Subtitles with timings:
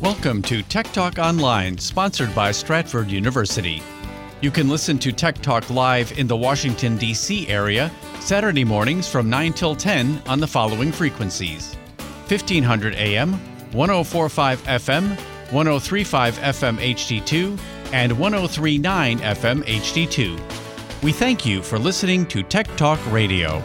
[0.00, 3.82] Welcome to Tech Talk Online, sponsored by Stratford University.
[4.40, 7.48] You can listen to Tech Talk live in the Washington, D.C.
[7.48, 7.90] area
[8.20, 11.74] Saturday mornings from 9 till 10 on the following frequencies
[12.28, 13.32] 1500 AM,
[13.72, 15.08] 1045 FM,
[15.50, 17.58] 1035 FM HD2,
[17.92, 21.02] and 1039 FM HD2.
[21.02, 23.60] We thank you for listening to Tech Talk Radio.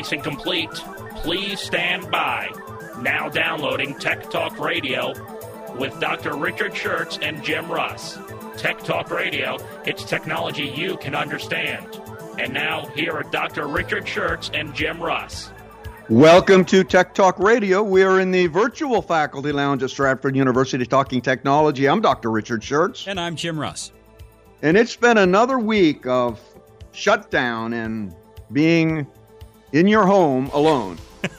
[0.00, 0.70] Interface complete.
[1.16, 2.48] Please stand by.
[3.02, 5.12] Now downloading Tech Talk Radio
[5.76, 6.36] with Dr.
[6.36, 8.18] Richard Shurtz and Jim Russ.
[8.56, 12.00] Tech Talk Radio, it's technology you can understand.
[12.38, 13.66] And now, here are Dr.
[13.66, 15.50] Richard Shurtz and Jim Russ.
[16.08, 17.82] Welcome to Tech Talk Radio.
[17.82, 21.86] We are in the virtual faculty lounge at Stratford University talking technology.
[21.86, 22.30] I'm Dr.
[22.30, 23.06] Richard Shurtz.
[23.06, 23.92] And I'm Jim Russ.
[24.62, 26.40] And it's been another week of
[26.92, 28.14] shutdown and
[28.52, 29.06] being
[29.72, 30.98] in your home alone.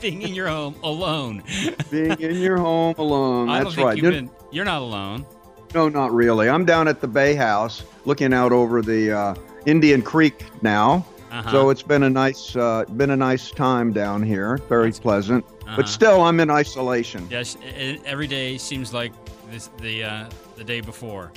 [0.00, 1.42] Being in your home alone.
[1.90, 3.48] Being in your home alone.
[3.48, 3.96] I That's don't think right.
[3.96, 5.26] you've You're- been, you're not alone.
[5.74, 6.48] No, not really.
[6.50, 9.34] I'm down at the Bay House looking out over the uh,
[9.66, 11.06] Indian Creek now.
[11.30, 11.50] Uh-huh.
[11.50, 14.58] So it's been a nice uh, been a nice time down here.
[14.68, 15.44] Very That's- pleasant.
[15.66, 15.76] Uh-huh.
[15.76, 17.26] But still I'm in isolation.
[17.30, 17.56] Yes,
[18.04, 19.12] every day seems like
[19.50, 21.32] this the uh, the day before.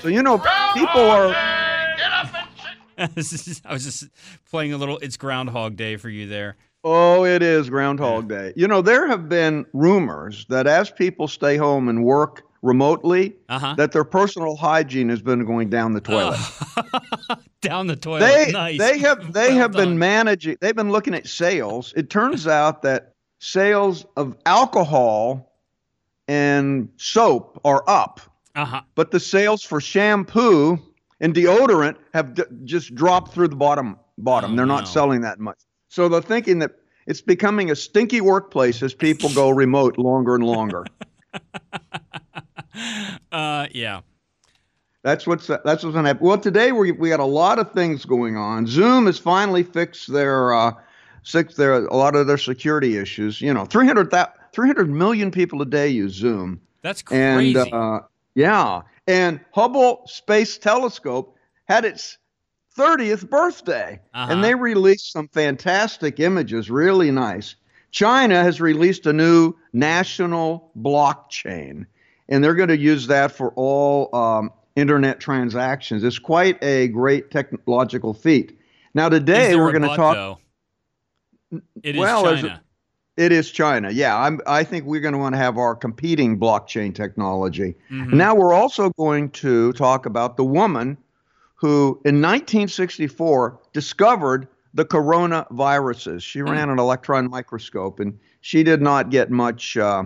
[0.00, 0.38] So you know
[0.74, 1.34] people are
[3.66, 4.08] I was just
[4.50, 6.56] playing a little "It's Groundhog Day" for you there.
[6.84, 8.52] Oh, it is Groundhog Day.
[8.56, 13.74] You know, there have been rumors that as people stay home and work remotely, Uh-huh.
[13.76, 16.38] that their personal hygiene has been going down the toilet.
[17.62, 18.20] Down the toilet.
[18.20, 18.78] they nice.
[18.78, 22.82] they have they Well have been managing they've been looking at sales it turns out
[22.82, 25.52] that sales of alcohol
[26.28, 28.20] and soap are up
[28.54, 28.82] Uh-huh.
[28.94, 30.78] but the sales for shampoo
[31.20, 34.90] and deodorant have d- just dropped through the bottom bottom Oh, they're not no.
[34.90, 36.72] selling that much so they're thinking that
[37.06, 40.84] it's becoming a stinky workplace as people go remote longer and longer
[43.32, 44.00] Uh, yeah.
[45.02, 46.26] That's what's that's what's going to happen.
[46.26, 48.66] Well, today we we got a lot of things going on.
[48.66, 50.72] Zoom has finally fixed their uh,
[51.22, 53.40] six their a lot of their security issues.
[53.40, 57.70] You know, 300, thou- 300 million people a day use Zoom, That's and crazy.
[57.72, 58.00] uh,
[58.34, 61.36] yeah, and Hubble Space Telescope
[61.66, 62.18] had its
[62.78, 64.32] 30th birthday, Uh-huh.
[64.32, 67.56] and they released some fantastic images, really nice.
[67.90, 71.86] China has released a new national blockchain,
[72.28, 76.04] and they're going to use that for all um, internet transactions.
[76.04, 78.58] It's quite a great technological feat.
[78.92, 80.14] Now, today we're going to talk.
[80.16, 80.38] Though?
[81.82, 82.62] It is well, a- China.
[83.16, 83.90] It is China.
[83.90, 87.74] Yeah, I'm, I think we're going to want to have our competing blockchain technology.
[87.90, 88.12] Mhm.
[88.12, 90.98] Now we're also going to talk about the woman
[91.54, 96.22] who, in 1964, discovered the coronaviruses.
[96.22, 96.50] She Hmm.
[96.50, 100.04] ran an electron microscope, and she did not get much uh,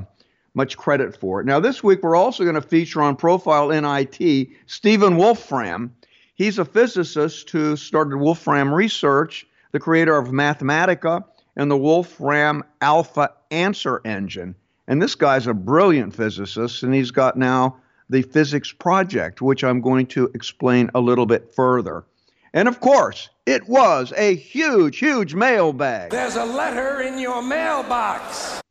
[0.54, 1.47] much credit for it.
[1.47, 5.93] Now this week we're also going to feature on Profiles in IT Stephen Wolfram.
[6.34, 11.22] He's a physicist who started Wolfram Research, the creator of Mathematica
[11.60, 14.54] and the Wolfram Alpha Answer Engine.
[14.88, 17.76] And this guy's a brilliant physicist, and he's got now
[18.09, 22.06] the Physics Project, which I'm going to explain a little bit further.
[22.54, 26.10] And of course, it was a huge, huge mailbag.
[26.10, 28.62] There's a letter in your mailbox.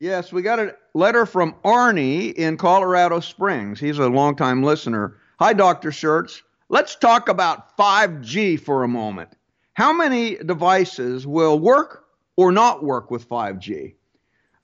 [0.00, 3.78] Yes, we got a letter from Arnie in Colorado Springs.
[3.78, 5.18] He's a longtime listener.
[5.38, 5.90] Hi, Dr.
[5.90, 6.42] Shurtz.
[6.68, 9.30] Let's talk about 5G for a moment.
[9.74, 12.06] How many devices will work
[12.38, 13.94] or not work with 5G?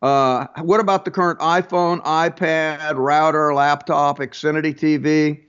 [0.01, 5.41] Uh, what about the current iPhone, iPad, router, laptop, Xfinity TV?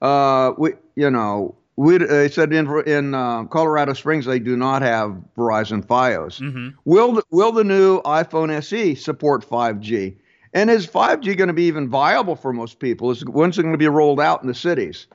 [0.00, 4.80] Uh, we, you know, we they said in in uh, Colorado Springs they do not
[4.80, 6.40] have Verizon FiOS.
[6.40, 6.74] Mhm.
[6.86, 10.16] Will the, will the new iPhone SE support 5G?
[10.54, 13.10] And is 5G going to be even viable for most people?
[13.10, 15.06] Is when's it going to be rolled out in the cities?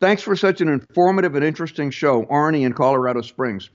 [0.00, 3.70] Thanks for such an informative and interesting show, Arnie in Colorado Springs.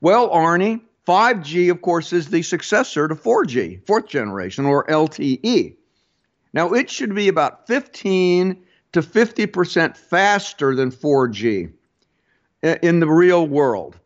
[0.00, 5.76] Well, Arnie, 5G, of course, is the successor to 4G, fourth generation, or LTE.
[6.52, 8.62] Now, it should be about 15
[8.92, 11.72] to 50% faster than 4G
[12.62, 13.98] in the real world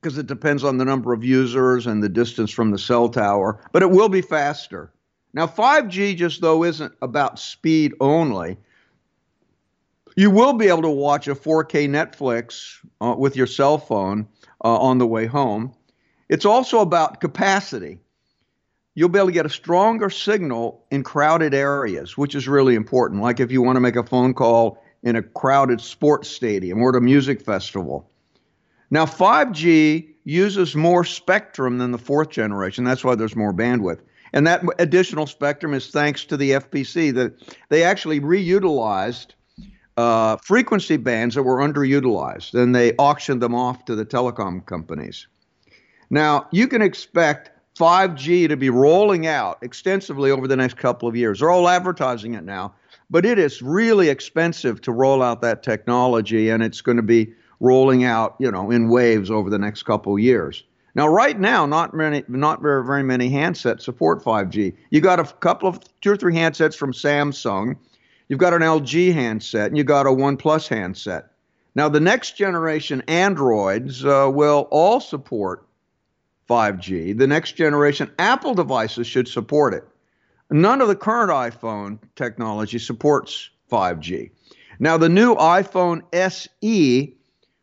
[0.00, 3.60] because it depends on the number of users and the distance from the cell tower,
[3.72, 4.92] but it will be faster.
[5.34, 8.56] Now, 5G just though isn't about speed only.
[10.16, 14.26] You will be able to watch a 4K Netflix uh, with your cell phone
[14.64, 15.74] uh, on the way home.
[16.28, 17.98] It's also about capacity.
[18.94, 23.22] You'll be able to get a stronger signal in crowded areas, which is really important.
[23.22, 26.90] Like if you want to make a phone call in a crowded sports stadium or
[26.90, 28.10] at a music festival.
[28.90, 32.84] Now, 5G uses more spectrum than the fourth generation.
[32.84, 34.00] That's why there's more bandwidth.
[34.32, 37.34] And that additional spectrum is thanks to the FCC that
[37.70, 39.28] they actually reutilized
[39.96, 45.26] uh, frequency bands that were underutilized and they auctioned them off to the telecom companies.
[46.10, 51.14] Now, you can expect 5G to be rolling out extensively over the next couple of
[51.14, 51.40] years.
[51.40, 52.74] They're all advertising it now,
[53.10, 57.32] but it is really expensive to roll out that technology and it's going to be
[57.60, 60.64] rolling out, you know, in waves over the next couple of years.
[60.94, 64.74] Now, right now, not many, not very, very many handsets support 5G.
[64.90, 67.76] You got a couple of two or three handsets from Samsung.
[68.28, 71.30] You've got an LG handset, and you got a OnePlus handset.
[71.76, 75.67] Now, the next generation Androids uh, will all support
[76.48, 77.16] 5G.
[77.16, 79.84] The next generation Apple devices should support it.
[80.50, 84.30] None of the current iPhone technology supports 5G.
[84.78, 87.16] Now, the new iPhone SE,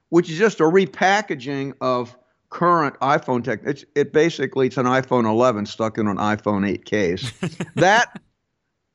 [0.10, 2.16] which is just a repackaging of
[2.50, 3.62] current iPhone tech.
[3.66, 7.32] It's it basically it's an iPhone 11 stuck in an iPhone 8 case.
[7.76, 8.22] that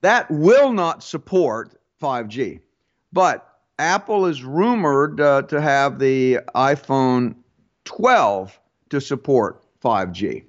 [0.02, 2.60] that will not support 5G,
[3.12, 3.46] but
[3.78, 7.34] Apple is rumored uh, to have the iPhone
[7.84, 8.58] 12
[8.90, 10.44] to support 5G.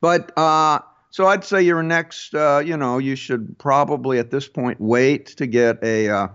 [0.00, 0.80] But uh,
[1.10, 5.26] so I'd say your next, uh, you know, you should probably at this point wait
[5.36, 6.28] to get a uh,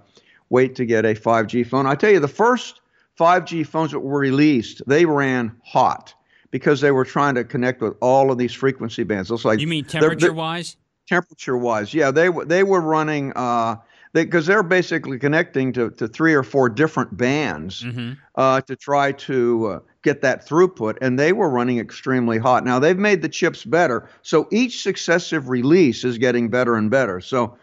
[0.49, 1.85] wait to get a 5G phone.
[1.85, 2.81] I tell you, the first
[3.19, 6.13] 5G phones that were released, they ran hot
[6.51, 9.31] because they were trying to connect with all of these frequency bands.
[9.31, 10.77] It's like you mean temperature wise?
[11.07, 13.77] Temperature wise, yeah, they they were running uh,
[14.23, 18.13] because they, are basically connecting to, to three or four different bands mm-hmm.
[18.35, 22.65] uh, to try to uh, get that throughput, and they were running extremely hot.
[22.65, 27.21] Now they've made the chips better, so each successive release is getting better and better.
[27.21, 27.57] So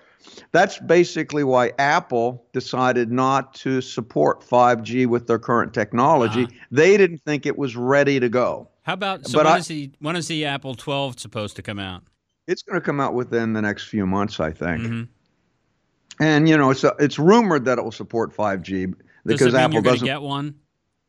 [0.52, 6.44] that's basically why Apple decided not to support 5G with their current technology.
[6.44, 6.64] Uh-huh.
[6.70, 8.68] They didn't think it was ready to go.
[8.82, 11.78] How about so when, I, is the, when is the Apple 12 supposed to come
[11.78, 12.02] out?
[12.46, 14.82] It's going to come out within the next few months, I think.
[14.82, 15.02] Mm-hmm.
[16.20, 18.94] And you know, it's a, it's rumored that it will support 5G
[19.24, 20.54] because Does Apple doesn't get one.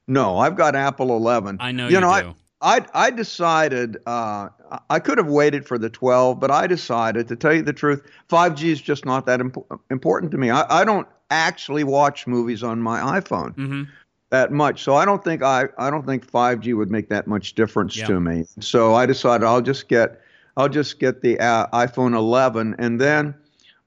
[0.07, 1.57] No, I've got Apple 11.
[1.59, 2.21] I know you, you know.
[2.21, 2.29] Do.
[2.29, 4.49] I I I decided uh,
[4.89, 8.03] I could have waited for the 12, but I decided to tell you the truth,
[8.29, 9.57] 5G is just not that imp-
[9.91, 10.49] important to me.
[10.49, 13.55] I, I don't actually watch movies on my iPhone.
[13.55, 13.83] Mm-hmm.
[14.31, 17.53] That much, so I don't think I I don't think 5G would make that much
[17.53, 18.07] difference yeah.
[18.07, 18.45] to me.
[18.59, 20.19] So I decided I'll just get
[20.57, 23.35] I'll just get the uh, iPhone 11, and then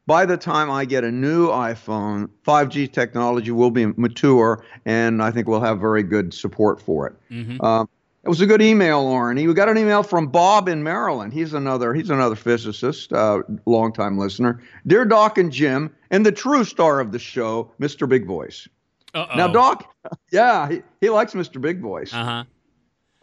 [0.08, 5.31] by the time I get a new iPhone, 5G technology will be mature, and I
[5.31, 7.14] think we'll have very good support for it.
[7.31, 7.62] Mm-hmm.
[7.62, 7.82] Uh,
[8.25, 9.37] it was a good email, Lauren.
[9.37, 11.34] We got an email from Bob in Maryland.
[11.34, 14.62] He's another he's another physicist, uh, longtime listener.
[14.87, 18.08] Dear Doc and Jim, and the true star of the show, Mr.
[18.08, 18.66] Big Voice.
[19.12, 19.37] Uh-oh.
[19.37, 19.94] Now, Doc,
[20.32, 21.61] yeah, he, he likes Mr.
[21.61, 22.14] Big Voice.
[22.14, 22.44] Uh-huh.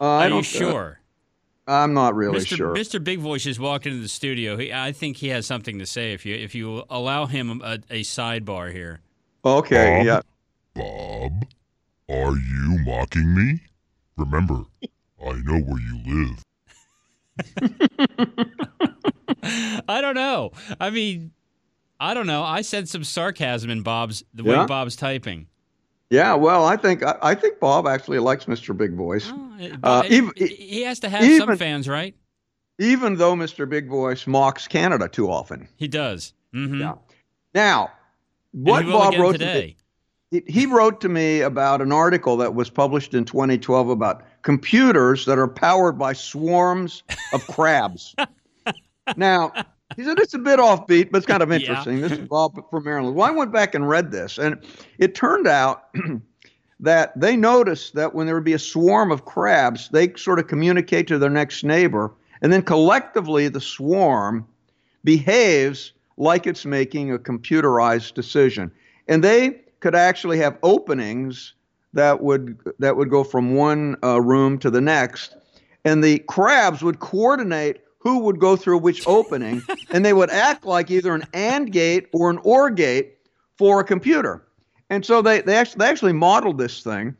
[0.00, 1.00] Uh, Are you sure?
[1.00, 1.05] Uh,
[1.66, 2.56] I'm not really Mr.
[2.56, 2.74] sure.
[2.74, 3.02] Mr.
[3.02, 4.56] Big Voice just walked into the studio.
[4.56, 6.12] He, I think he has something to say.
[6.12, 9.00] If you if you allow him a, a sidebar here.
[9.44, 9.98] Okay.
[9.98, 10.20] Bob, yeah.
[10.74, 11.46] Bob,
[12.08, 13.60] are you mocking me?
[14.16, 14.64] Remember,
[15.20, 16.42] I know where you live.
[19.88, 20.52] I don't know.
[20.80, 21.32] I mean,
[21.98, 22.42] I don't know.
[22.42, 24.60] I said some sarcasm in Bob's the yeah.
[24.60, 25.48] way Bob's typing.
[26.10, 28.76] Yeah, well, I think I, I think Bob actually likes Mr.
[28.76, 29.30] Big Voice.
[29.32, 32.14] Oh, uh, even, he has to have even, some fans, right?
[32.78, 33.68] Even though Mr.
[33.68, 35.68] Big Voice mocks Canada too often.
[35.76, 36.32] He does.
[36.54, 36.80] Mm-hmm.
[36.80, 36.94] Yeah.
[37.54, 37.90] Now,
[38.52, 39.76] what Bob wrote today.
[40.30, 45.38] he wrote to me about an article that was published in 2012 about computers that
[45.38, 48.14] are powered by swarms of crabs.
[49.16, 49.52] now,
[49.96, 51.98] he said it's a bit offbeat, but it's kind of interesting.
[51.98, 52.08] yeah.
[52.08, 53.16] This is Bob from Maryland.
[53.16, 54.62] Well, I went back and read this, and
[54.98, 55.88] it turned out
[56.80, 60.46] that they noticed that when there would be a swarm of crabs, they sort of
[60.46, 62.12] communicate to their next neighbor,
[62.42, 64.46] and then collectively the swarm
[65.02, 68.70] behaves like it's making a computerized decision.
[69.08, 71.54] And they could actually have openings
[71.92, 75.36] that would that would go from one uh, room to the next,
[75.84, 80.64] and the crabs would coordinate who would go through which opening, and they would act
[80.64, 83.18] like either an AND gate or an OR gate
[83.58, 84.44] for a computer.
[84.90, 87.16] And so they they actually, they actually modeled this thing,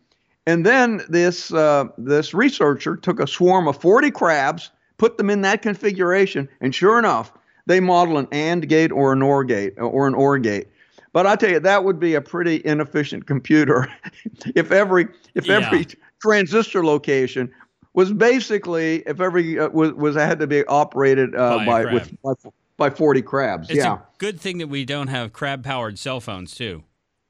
[0.47, 5.41] and then this uh, this researcher took a swarm of 40 crabs, put them in
[5.41, 7.33] that configuration, and sure enough,
[7.67, 10.69] they model an AND gate or an OR gate or an OR gate.
[11.13, 13.93] But I tell you, that would be a pretty inefficient computer
[14.55, 15.57] if every if yeah.
[15.57, 15.89] every
[16.23, 17.53] transistor location
[17.97, 22.23] was basically if every uh, was was had to be operated uh, by, by with
[22.23, 22.35] by,
[22.77, 23.71] by, 40 crabs.
[23.71, 23.95] It's yeah.
[23.95, 26.85] a good thing that we don't have crab powered cell phones too.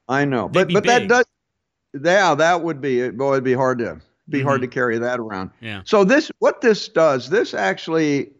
[0.07, 1.07] I know, but but big.
[1.07, 1.25] that does
[1.99, 3.33] Yeah, that would be boy.
[3.33, 4.47] It'd be hard to be mm-hmm.
[4.47, 5.51] hard to carry that around.
[5.61, 5.81] Yeah.
[5.85, 8.31] So this, what this does, this actually,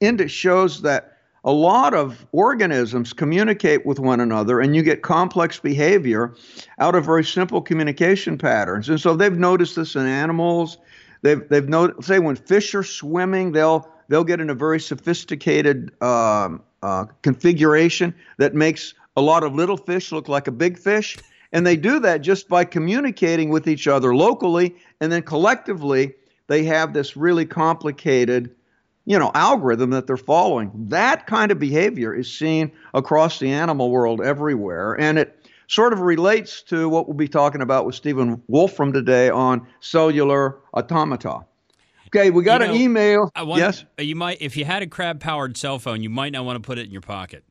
[0.00, 5.60] into shows that a lot of organisms communicate with one another and you get complex
[5.60, 6.34] behavior
[6.80, 8.88] out of very simple communication patterns.
[8.88, 10.78] And so they've noticed this in animals.
[11.22, 15.90] They've they've noticed say when fish are swimming, they'll they'll get in a very sophisticated
[16.02, 21.16] um, uh, configuration that makes a lot of little fish look like a big fish.
[21.52, 26.14] And they do that just by communicating with each other locally, and then collectively
[26.48, 28.54] they have this really complicated
[29.06, 30.70] you know algorithm that they're following.
[30.74, 34.94] That kind of behavior is seen across the animal world everywhere.
[35.00, 39.30] And it sort of relates to what we'll be talking about with stephen wolfram today
[39.30, 41.44] on cellular automata.
[42.08, 43.84] Okay we got you know, an email wonder, yes?
[43.98, 46.56] Uh, you might if you had a crab powered cell phone you might not want
[46.56, 47.44] to put it in your pocket.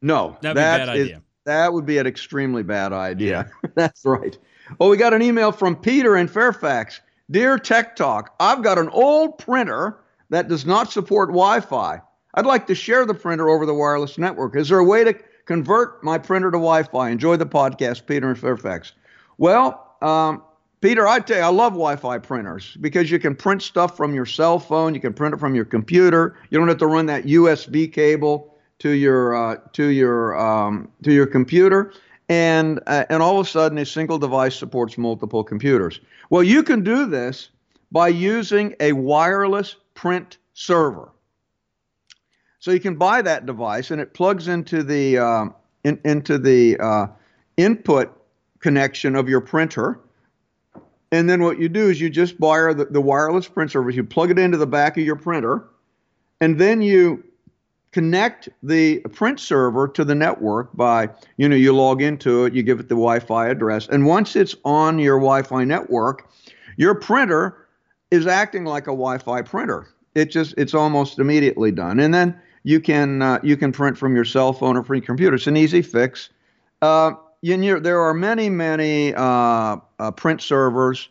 [0.00, 1.22] No that'd be a bad is, idea.
[1.44, 3.50] that would be an extremely bad idea.
[3.62, 3.70] Yeah.
[3.74, 4.36] that's right.
[4.78, 7.00] Well we got an email from peter in fairfax.
[7.30, 9.98] Dear tech talk i've got an old printer
[10.30, 12.00] that does not support Wi Fi.
[12.34, 14.56] I'd like to share the printer over the wireless network.
[14.56, 15.14] Is there a way to
[15.46, 17.10] convert my printer to Wi Fi?
[17.10, 18.92] Enjoy the podcast, Peter and Fairfax.
[19.38, 20.42] Well, um,
[20.82, 24.26] Peter, I tell you, I love Wi-Fi printers because you can print stuff from your
[24.26, 24.94] cell phone.
[24.94, 26.36] You can print it from your computer.
[26.50, 31.12] You don't have to run that USB cable to your uh, to your um, to
[31.12, 31.92] your computer,
[32.28, 36.00] and uh, and all of a sudden, a single device supports multiple computers.
[36.30, 37.50] Well, you can do this
[37.92, 41.12] by using a wireless print server.
[42.62, 45.46] So you can buy that device, and it plugs into the uh,
[45.82, 47.06] in, into the uh,
[47.56, 48.16] input
[48.60, 49.98] connection of your printer.
[51.10, 53.90] And then what you do is you just buy the, the wireless print server.
[53.90, 55.64] You plug it into the back of your printer,
[56.40, 57.24] and then you
[57.90, 62.62] connect the print server to the network by you know you log into it, you
[62.62, 66.30] give it the Wi-Fi address, and once it's on your Wi-Fi network,
[66.76, 67.66] your printer
[68.12, 69.88] is acting like a Wi-Fi printer.
[70.14, 74.14] It just it's almost immediately done, and then you can uh, you can print from
[74.14, 75.36] your cell phone or from your computer.
[75.36, 76.30] It's an easy fix.
[76.80, 81.08] Uh, you, there are many many uh, uh print servers,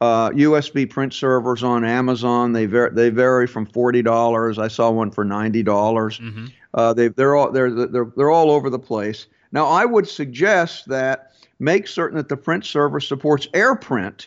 [0.00, 2.52] USB uh, print servers on Amazon.
[2.52, 4.58] They vary they vary from forty dollars.
[4.58, 6.18] I saw one for ninety dollars.
[6.18, 6.46] Mm-hmm.
[6.74, 9.26] Uh, they they're all they're, they're they're all over the place.
[9.52, 14.26] Now I would suggest that make certain that the print server supports AirPrint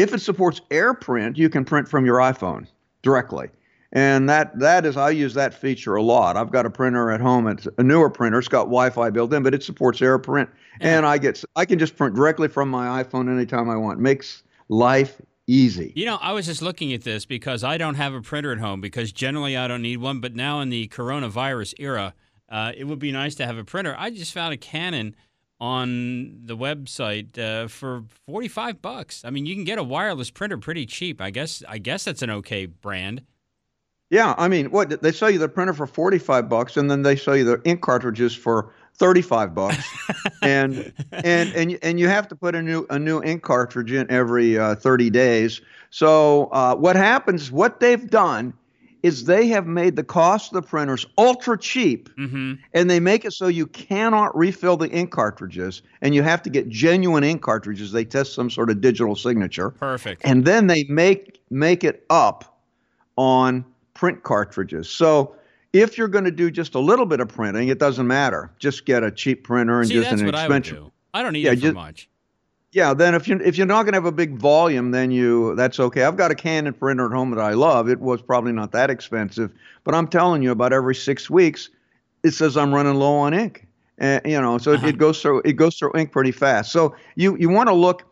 [0.00, 2.66] if it supports AirPrint, you can print from your iPhone
[3.02, 3.50] directly.
[3.92, 6.36] And that that is I use that feature a lot.
[6.36, 7.48] I've got a printer at home.
[7.48, 8.38] It's a newer printer.
[8.38, 10.48] It's got Wi-Fi built in, but it supports AirPrint,
[10.80, 10.96] yeah.
[10.96, 13.98] and I get I can just print directly from my iPhone anytime I want.
[13.98, 15.92] Makes life easy.
[15.96, 18.58] You know, I was just looking at this because I don't have a printer at
[18.58, 20.20] home because generally I don't need one.
[20.20, 22.14] But now in the coronavirus era,
[22.48, 23.96] uh, it would be nice to have a printer.
[23.98, 25.16] I just found a Canon
[25.60, 29.24] on the website uh, for 45 bucks.
[29.24, 31.20] I mean, you can get a wireless printer pretty cheap.
[31.20, 33.22] I guess I guess that's an okay brand.
[34.10, 37.14] Yeah, I mean, what they sell you the printer for 45 bucks and then they
[37.14, 39.88] sell you the ink cartridges for 35 bucks.
[40.42, 44.10] and and and and you have to put a new a new ink cartridge in
[44.10, 45.60] every uh, 30 days.
[45.90, 48.52] So, uh, what happens what they've done
[49.02, 52.54] is they have made the cost of the printers ultra cheap mm-hmm.
[52.74, 56.50] and they make it so you cannot refill the ink cartridges and you have to
[56.50, 60.84] get genuine ink cartridges they test some sort of digital signature perfect and then they
[60.84, 62.60] make make it up
[63.16, 63.64] on
[64.00, 65.36] print cartridges so
[65.72, 68.86] if you're going to do just a little bit of printing it doesn't matter just
[68.86, 70.92] get a cheap printer and See, just an expensive I, do.
[71.14, 72.08] I don't need yeah, it for just, much
[72.72, 75.56] yeah, then if you if you're not going to have a big volume, then you
[75.56, 76.04] that's okay.
[76.04, 77.88] I've got a Canon printer at home that I love.
[77.88, 79.52] It was probably not that expensive,
[79.82, 81.68] but I'm telling you, about every six weeks,
[82.22, 83.66] it says I'm running low on ink.
[83.98, 84.86] And, you know, so uh-huh.
[84.86, 86.70] it, it goes through it goes through ink pretty fast.
[86.70, 88.04] So you you want to look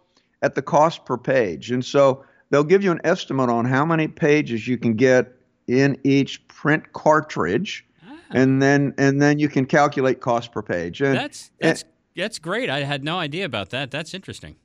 [0.43, 4.09] at the cost per page, and so they'll give you an estimate on how many
[4.09, 5.33] pages you can get
[5.69, 8.17] in each print cartridge, ah.
[8.31, 11.01] and then and then you can calculate cost per page.
[11.01, 11.83] And that's that's.
[11.83, 12.69] And, that's great.
[12.69, 13.93] I had no idea about that.
[13.93, 14.57] That's interesting.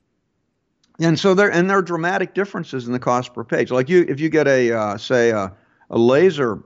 [1.00, 3.70] And so there and there are dramatic differences in the cost per page.
[3.70, 5.52] Like you, if you get a uh, say a,
[5.90, 6.62] a laser,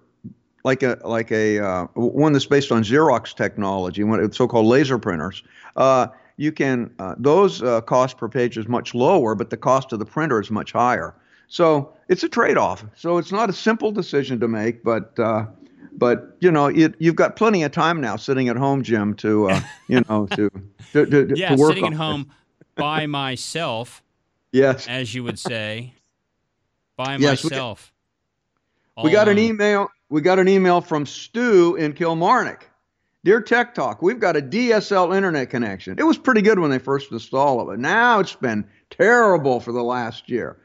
[0.65, 5.43] like a like a uh, one that's based on Xerox technology, one so-called laser printers,
[5.77, 9.93] uh, you can uh, those uh, cost per page is much lower, but the cost
[9.93, 11.15] of the printer is much higher.
[11.49, 12.85] So it's a trade-off.
[12.95, 15.47] So it's not a simple decision to make, but uh,
[15.93, 19.51] but you know, it, you've got plenty of time now sitting at home, Jim, to
[19.51, 20.51] uh, you know to
[20.93, 22.31] to, to, yeah, to work sitting at home
[22.77, 24.03] by myself.
[24.53, 25.95] Yes, as you would say,
[26.97, 27.93] by yes, myself.
[28.97, 29.89] We, we got an email.
[30.09, 32.69] We got an email from Stu in Kilmarnock.
[33.25, 35.99] Dear Tech Talk, we've got a DSL internet connection.
[35.99, 37.67] It was pretty good when they first installed it.
[37.67, 40.59] But now it's been terrible for the last year.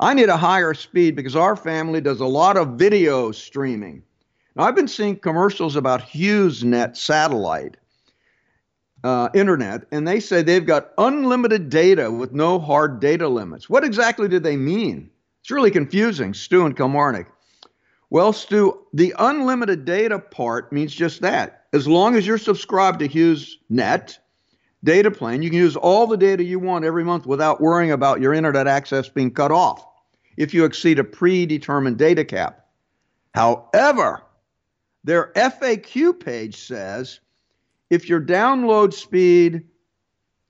[0.00, 4.04] I need a higher speed because our family does a lot of video streaming.
[4.54, 7.76] Now, I've been seeing commercials about HughesNet satellite
[9.02, 13.68] uh, internet, and they say they've got unlimited data with no hard data limits.
[13.68, 15.10] What exactly do they mean?
[15.40, 17.26] It's really confusing, Stu and Kilmarnock.
[18.10, 21.66] Well, Stu, the unlimited data part means just that.
[21.72, 24.18] As long as you're subscribed to HughesNet
[24.84, 28.20] data plan, you can use all the data you want every month without worrying about
[28.20, 29.87] your internet access being cut off
[30.38, 32.64] if you exceed a predetermined data cap.
[33.34, 34.22] However,
[35.04, 37.20] their FAQ page says
[37.90, 39.64] if your download speed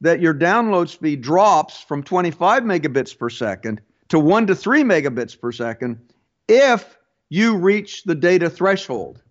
[0.00, 5.38] that your download speed drops from 25 megabits per second to 1 to 3 megabits
[5.38, 5.98] per second
[6.46, 6.98] if
[7.30, 9.22] you reach the data threshold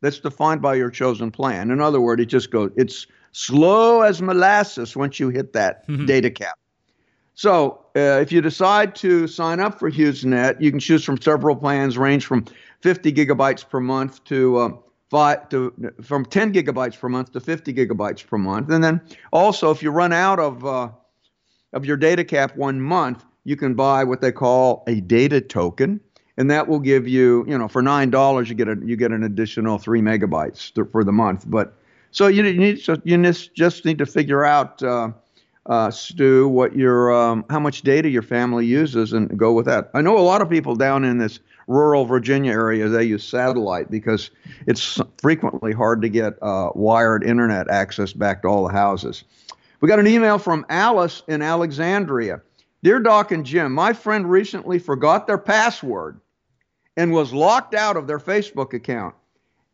[0.00, 1.70] that's defined by your chosen plan.
[1.70, 6.06] In other words, it just goes, it's slow as molasses once you hit that mm-hmm.
[6.06, 6.58] data cap.
[7.34, 11.56] So uh, if you decide to sign up for HughesNet, you can choose from several
[11.56, 12.44] plans, range from
[12.80, 14.70] 50 gigabytes per month to uh,
[15.10, 15.72] five to
[16.02, 18.70] from 10 gigabytes per month to 50 gigabytes per month.
[18.70, 19.00] And then
[19.32, 20.90] also, if you run out of uh,
[21.72, 26.00] of your data cap one month, you can buy what they call a data token
[26.36, 29.12] and that will give you, you know, for nine dollars you get a you get
[29.12, 31.44] an additional three megabytes for the month.
[31.46, 31.74] But
[32.10, 35.10] so you, you need so you just need to figure out, uh,
[35.66, 39.90] uh, Stu, what your um, how much data your family uses and go with that.
[39.94, 41.38] I know a lot of people down in this
[41.68, 44.30] rural Virginia area they use satellite because
[44.66, 49.24] it's frequently hard to get uh, wired internet access back to all the houses.
[49.80, 52.40] We got an email from Alice in Alexandria.
[52.82, 56.20] Dear Doc and Jim, my friend recently forgot their password
[56.96, 59.14] and was locked out of their Facebook account.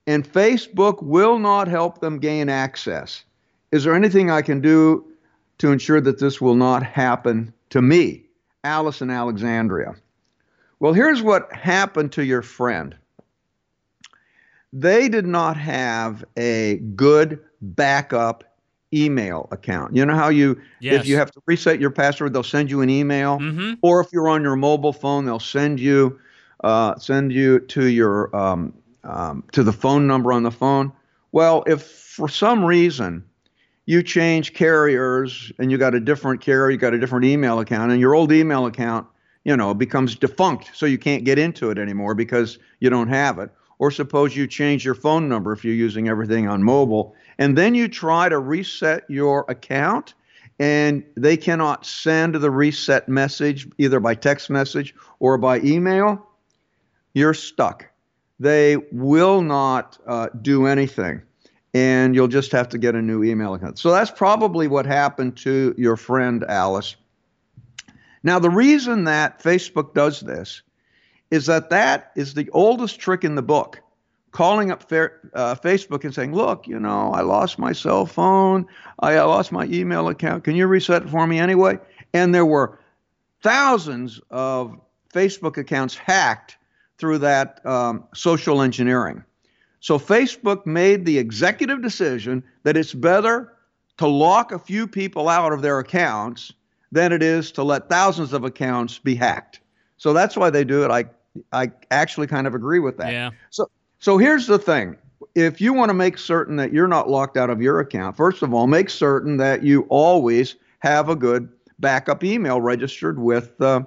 [0.06, 3.24] And Facebook will not help them gain access.
[3.72, 5.04] Is there anything I can do
[5.58, 8.24] to ensure that this will not happen to me?
[8.64, 9.94] Alice in Alexandria.
[10.80, 12.96] Well, here's what happened to your friend.
[14.72, 18.44] They did not have a good backup
[18.92, 19.96] email account.
[19.96, 21.00] You know how you, yes.
[21.00, 23.74] if you have to reset your password, they'll send you an email, mm-hmm.
[23.82, 26.18] or if you're on your mobile phone, they'll send you
[26.64, 30.92] uh, send you to your um, um, to the phone number on the phone.
[31.32, 33.24] Well, if for some reason
[33.88, 37.90] you change carriers and you got a different carrier, you got a different email account,
[37.90, 39.06] and your old email account,
[39.44, 43.38] you know, becomes defunct, so you can't get into it anymore because you don't have
[43.38, 43.48] it.
[43.78, 47.74] Or suppose you change your phone number if you're using everything on mobile, and then
[47.74, 50.12] you try to reset your account
[50.58, 56.28] and they cannot send the reset message either by text message or by email,
[57.14, 57.88] you're stuck.
[58.38, 61.22] They will not uh, do anything,
[61.74, 63.78] and you'll just have to get a new email account.
[63.78, 66.96] So that's probably what happened to your friend Alice.
[68.22, 70.62] Now, the reason that Facebook does this
[71.30, 73.80] is that that is the oldest trick in the book.
[74.30, 78.66] Calling up uh, Facebook and saying, Look, you know, I lost my cell phone.
[78.98, 80.44] I lost my email account.
[80.44, 81.78] Can you reset it for me anyway?
[82.12, 82.78] And there were
[83.42, 84.78] thousands of
[85.12, 86.58] Facebook accounts hacked
[86.98, 89.24] through that um, social engineering.
[89.80, 93.54] So Facebook made the executive decision that it's better
[93.98, 96.52] to lock a few people out of their accounts
[96.90, 99.60] than it is to let thousands of accounts be hacked.
[99.98, 100.90] So that's why they do it.
[100.90, 101.04] I
[101.52, 103.12] I actually kind of agree with that.
[103.12, 103.30] Yeah.
[103.50, 104.96] So so here's the thing.
[105.34, 108.42] If you want to make certain that you're not locked out of your account, first
[108.42, 113.82] of all, make certain that you always have a good backup email registered with uh,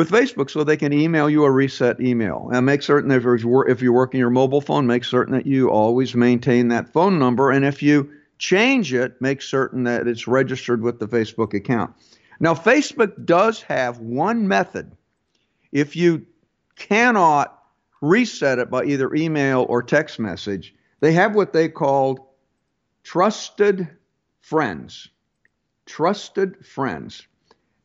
[0.00, 2.48] with Facebook so they can email you a reset email.
[2.54, 5.46] And make certain that if you're, if you're working your mobile phone, make certain that
[5.46, 7.50] you always maintain that phone number.
[7.50, 11.94] And if you change it, make certain that it's registered with the Facebook account.
[12.40, 14.90] Now, Facebook does have one method.
[15.70, 16.24] If you
[16.76, 17.62] cannot
[18.00, 22.34] reset it by either email or text message, they have what they call
[23.04, 23.86] trusted
[24.40, 25.10] friends.
[25.84, 27.26] Trusted friends.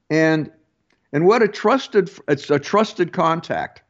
[0.10, 0.50] And
[1.14, 3.82] and what a trusted it's a trusted contact.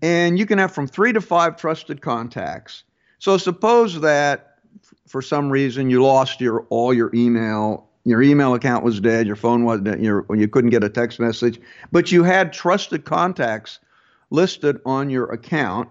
[0.00, 2.82] And you can have from 3 to 5 trusted contacts.
[3.18, 4.58] So suppose that
[5.06, 9.36] for some reason you lost your all your email your email account was dead, your
[9.36, 11.60] phone was dead, your, you couldn't get a text message,
[11.92, 13.78] but you had trusted contacts
[14.30, 15.88] listed on your account,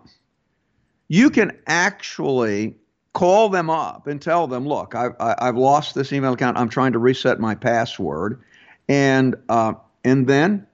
[1.08, 2.76] you can actually
[3.14, 6.58] call them up and tell them, look, I've, I've lost this email account.
[6.58, 8.42] I'm trying to reset my password.
[8.90, 10.68] And uh, and then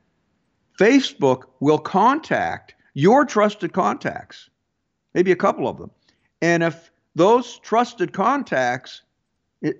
[0.80, 4.50] Facebook will contact your trusted contacts,
[5.14, 5.92] maybe a couple of them.
[6.42, 9.02] And if those trusted contacts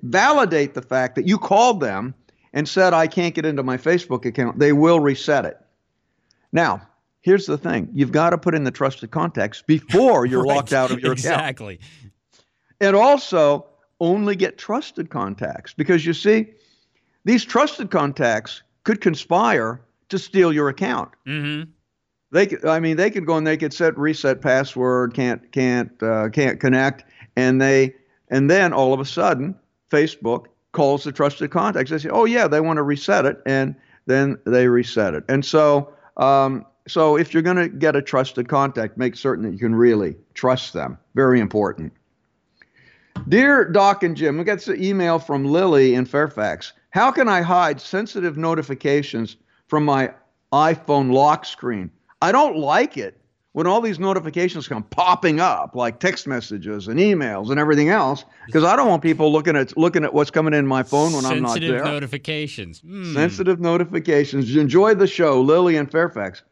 [0.04, 2.14] validate the fact that you called them
[2.54, 4.60] and said, I can't get into my Facebook account.
[4.60, 5.58] They will reset it.
[6.52, 6.82] Now,
[7.22, 10.74] here's the thing you've got to put in the trusted contacts before you're Right, locked
[10.74, 11.20] out of your account.
[11.20, 11.80] exactly.
[12.80, 13.68] And also,
[14.00, 16.48] only get trusted contacts because you see,
[17.28, 21.12] these trusted contacts could conspire to steal your account.
[21.28, 21.70] Mm-hmm.
[22.32, 25.92] They could, I mean, they could go and they could set reset password, can't can't
[26.02, 27.04] uh, can't connect,
[27.36, 27.94] and they
[28.30, 29.56] and then all of a sudden,
[29.92, 31.92] Facebook calls the trusted contacts.
[31.92, 35.26] They say, oh yeah, they want to reset it, and then they reset it.
[35.28, 39.52] And so, um, so if you're going to get a trusted contact, make certain that
[39.52, 40.98] you can really trust them.
[41.14, 41.92] Very important.
[43.28, 46.72] Dear Doc and Jim, we got an email from Lily in Fairfax.
[46.92, 50.14] How can I hide sensitive notifications from my
[50.52, 51.92] iPhone lock screen?
[52.22, 53.20] I don't like it
[53.52, 58.24] when all these notifications come popping up, like text messages and emails and everything else,
[58.46, 61.26] because I don't want people looking at looking at what's coming in my phone when
[61.26, 61.70] I'm not there.
[61.70, 62.80] Sensitive notifications.
[62.82, 63.14] Hmm.
[63.14, 64.56] Sensitive notifications.
[64.56, 66.44] Enjoy the show, Lily in Fairfax.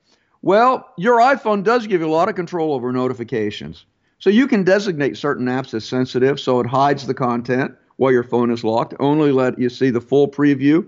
[0.41, 3.85] Well, your iPhone does give you a lot of control over notifications.
[4.19, 8.23] So you can designate certain apps as sensitive so it hides the content while your
[8.23, 8.93] phone is locked.
[8.99, 10.87] Only let you see the full preview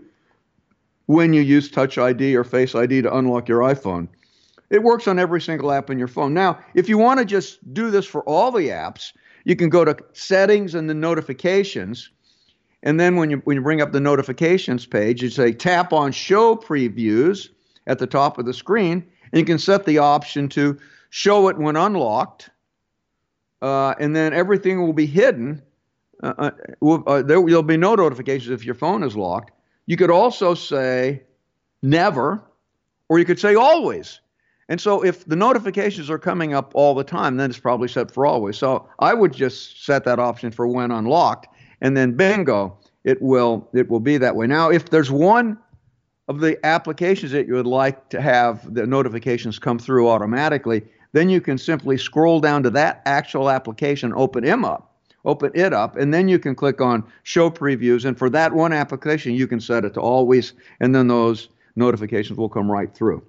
[1.06, 4.08] when you use Touch ID or Face ID to unlock your iPhone.
[4.70, 6.34] It works on every single app on your phone.
[6.34, 9.14] Now, if you want to just do this for all the apps,
[9.46, 12.10] you can go to settings and the notifications.
[12.84, 16.12] And then when you when you bring up the notifications page, you say tap on
[16.12, 17.50] show previews
[17.88, 20.78] at the top of the screen, and you can set the option to
[21.10, 22.50] show it when unlocked.
[23.62, 25.64] Uh, and then everything will be hidden.
[26.24, 26.52] Uh,
[26.82, 29.52] uh, uh, there will be no notifications if your phone is locked.
[29.86, 31.24] You could also say
[31.82, 32.44] never,
[33.10, 34.20] or you could say always.
[34.70, 38.12] And so if the notifications are coming up all the time, then it's probably set
[38.12, 38.58] for always.
[38.58, 41.48] So I would just set that option for when unlocked,
[41.82, 44.48] and then bingo, it will it will be that way.
[44.48, 45.58] Now, if there's one
[46.28, 51.30] of the applications that you would like to have the notifications come through automatically, then
[51.30, 54.87] you can simply scroll down to that actual application, open him up,
[55.28, 58.06] open it up, and then you can click on show previews.
[58.06, 62.40] And for that one application, you can set it to always, and then those notifications
[62.40, 63.24] will come right through.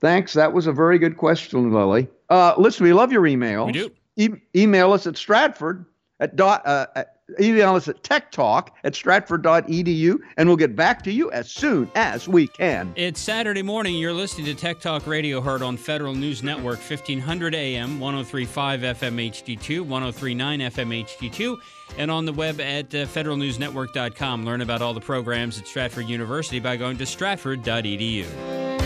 [0.00, 0.34] Thanks.
[0.34, 2.08] That was a very good question, Lily.
[2.28, 3.66] Uh, listen, we love your emails.
[3.66, 3.90] We do.
[4.16, 5.86] E- email us at Stratford
[6.20, 6.66] at dot.
[6.66, 11.50] Uh, at, email us at techtalk at stratford.edu, and we'll get back to you as
[11.50, 12.92] soon as we can.
[12.96, 13.96] It's Saturday morning.
[13.96, 19.30] You're listening to Tech Talk Radio, heard on Federal News Network, 1500 AM, 1035 FM
[19.30, 21.56] HD2, 1039 FM HD2,
[21.98, 24.44] and on the web at uh, federalnewsnetwork.com.
[24.44, 28.85] Learn about all the programs at Stratford University by going to stratford.edu.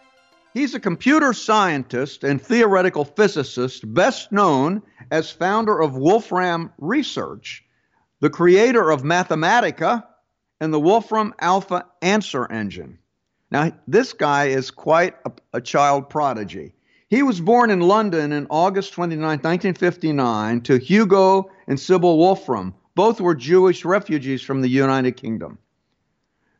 [0.53, 7.63] He's a computer scientist and theoretical physicist, best known as founder of Wolfram Research.
[8.21, 10.03] the creator of Mathematica
[10.61, 12.99] and the Wolfram Alpha Answer Engine.
[13.49, 16.73] Now, this guy is quite a, a child prodigy.
[17.09, 22.73] He was born in London in August 29, 1959, to Hugo and Sybil Wolfram.
[22.95, 25.57] Both were Jewish refugees from the United Kingdom.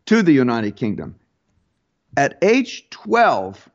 [0.07, 1.15] To the United Kingdom.
[2.17, 3.69] At age 12,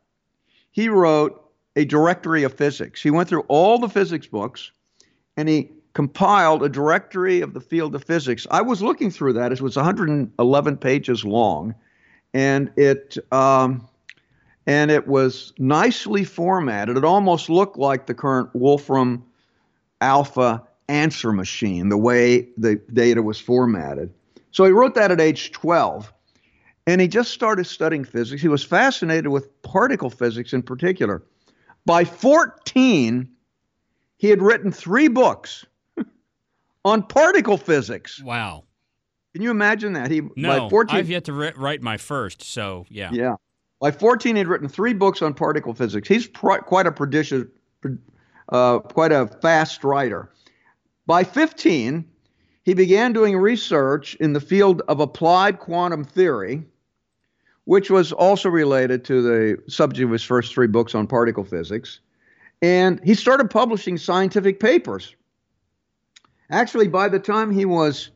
[0.77, 1.43] he wrote
[1.75, 3.01] a directory of physics.
[3.01, 4.73] He went through all the physics books
[5.39, 8.47] and he compiled a directory of the field of physics.
[8.51, 9.53] I was looking through that.
[9.53, 11.75] It was 111 pages long,
[12.35, 13.89] and it um,
[14.67, 16.99] and it was nicely formatted.
[16.99, 19.25] It almost looked like the current Wolfram
[20.03, 24.13] Alpha answer machine, the way the data was formatted.
[24.51, 26.13] So he wrote that at age 12.
[26.87, 28.41] And he just started studying physics.
[28.41, 31.23] He was fascinated with particle physics in particular.
[31.85, 33.29] By 14,
[34.19, 35.65] he had written three books
[36.85, 38.23] on particle physics.
[38.23, 38.65] Wow.
[39.35, 40.11] Can you imagine that?
[40.11, 43.11] He no, by 14, I've yet to ri- write my first, so yeah.
[43.13, 43.35] Yeah.
[43.81, 46.09] By 14, he'd written three books on particle physics.
[46.09, 47.45] He's pr- quite a prodigious,
[48.49, 50.33] uh, quite a fast writer.
[51.07, 52.07] By 15,
[52.65, 56.65] he began doing research in the field of applied quantum theory,
[57.67, 62.01] which was also related to the subject of his first three books on particle physics.
[62.63, 65.15] And he started publishing scientific papers.
[66.49, 68.11] Actually, by the time he was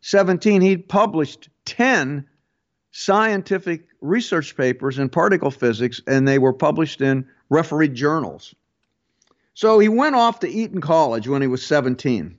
[0.00, 2.26] 17, he'd published 10
[2.90, 8.52] scientific research papers in particle physics, and they were published in refereed journals.
[9.54, 12.36] So he went off to Eton College when he was 17.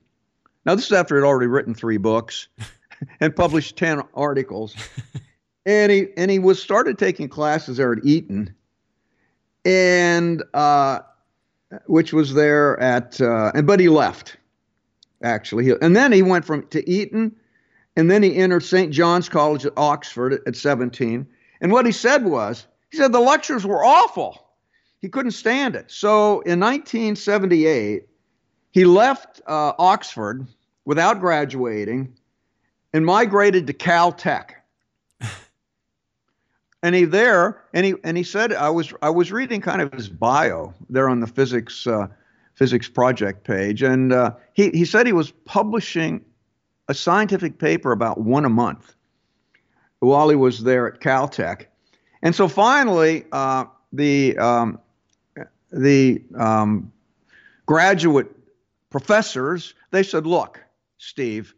[0.66, 2.48] Now, this is after he'd already written three books
[3.20, 4.76] and published 10 articles.
[5.66, 8.54] and he and he was started taking classes there at Eton,
[9.64, 11.00] and uh,
[11.86, 14.36] which was there at uh, and but he left
[15.22, 17.34] actually, and then he went from to Eton,
[17.96, 18.92] and then he entered St.
[18.92, 21.26] John's College at Oxford at, at 17.
[21.60, 24.46] And what he said was, he said the lectures were awful.
[25.00, 25.90] He couldn't stand it.
[25.90, 28.06] So in 1978,
[28.72, 30.46] he left uh, Oxford
[30.84, 32.14] without graduating
[32.92, 34.50] and migrated to Caltech
[36.84, 39.90] and he there and he and he said I was I was reading kind of
[39.94, 42.08] his bio there on the physics uh,
[42.56, 46.22] physics project page, and uh, he he said he was publishing
[46.88, 48.94] a scientific paper about one a month
[50.00, 51.68] while he was there at Caltech,
[52.22, 54.78] and so finally uh, the um,
[55.72, 56.92] the um,
[57.64, 58.30] graduate
[58.90, 60.62] professors they said, look,
[60.98, 61.54] Steve.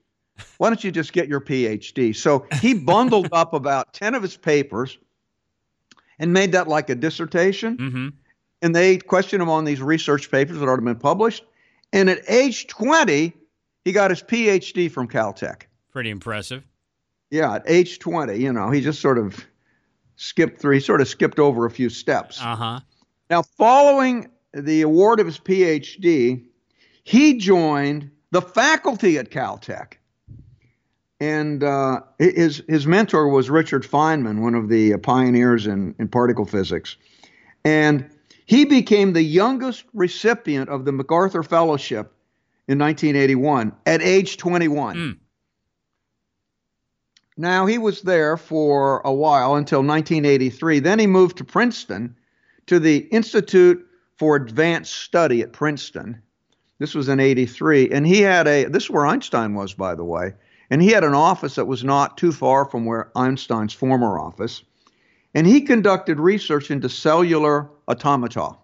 [0.58, 2.14] Why don't you just get your PhD?
[2.14, 4.98] So he bundled up about 10 of his papers
[6.18, 7.76] and made that like a dissertation.
[7.76, 8.08] Mm-hmm.
[8.62, 11.44] And they questioned him on these research papers that had already been published.
[11.92, 13.32] And at age 20,
[13.84, 15.62] he got his PhD from Caltech.
[15.92, 16.64] Pretty impressive.
[17.30, 19.44] Yeah, at age 20, you know, he just sort of
[20.16, 22.40] skipped through, he sort of skipped over a few steps.
[22.40, 22.80] Uh huh.
[23.30, 26.44] Now, following the award of his PhD,
[27.04, 29.94] he joined the faculty at Caltech
[31.20, 36.44] and uh, his his mentor was Richard Feynman, one of the pioneers in, in particle
[36.44, 36.96] physics,
[37.64, 38.08] and
[38.44, 42.12] he became the youngest recipient of the MacArthur Fellowship
[42.68, 44.96] in 1981 at age 21.
[44.96, 45.18] Mm.
[47.38, 50.80] Now he was there for a while until 1983.
[50.80, 52.16] Then he moved to Princeton
[52.66, 56.22] to the Institute for Advanced Study at Princeton.
[56.78, 58.64] This was in 83, and he had a.
[58.64, 60.34] This is where Einstein was, by the way
[60.70, 64.62] and he had an office that was not too far from where Einstein's former office.
[65.34, 68.56] And he conducted research into cellular automata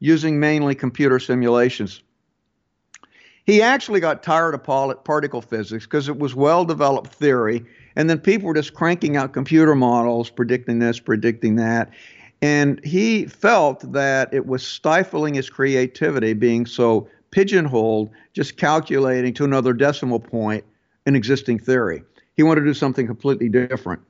[0.00, 2.02] using mainly computer simulations.
[3.44, 7.64] He actually got tired of particle physics because it was well developed theory.
[7.96, 11.90] And then people were just cranking out computer models, predicting this, predicting that.
[12.40, 19.44] And he felt that it was stifling his creativity being so pigeonholed, just calculating to
[19.44, 20.64] another decimal point
[21.06, 22.02] an existing theory.
[22.36, 24.00] He wanted to do something completely different.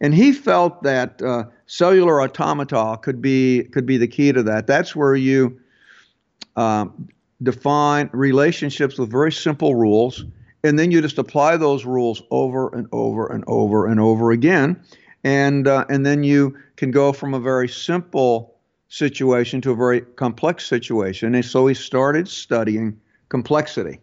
[0.00, 4.66] And he felt that uh, cellular automata could be could be the key to that.
[4.66, 5.60] That's where you
[6.56, 7.08] um,
[7.42, 10.24] define relationships with very simple rules,
[10.64, 14.82] and then you just apply those rules over and over and over and over again,
[15.22, 18.54] and uh, and then you can go from a very simple
[18.88, 21.34] situation to a very complex situation.
[21.34, 24.00] And so he started studying complexity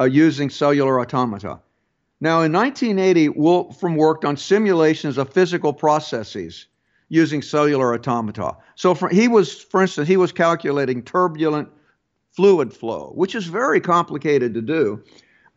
[0.00, 1.60] uh, using cellular automata.
[2.20, 6.66] Now, in 1980, Wolfram worked on simulations of physical processes
[7.08, 8.56] using cellular automata.
[8.74, 11.68] So for, he was, for instance, he was calculating turbulent
[12.32, 15.02] fluid flow, which is very complicated to do.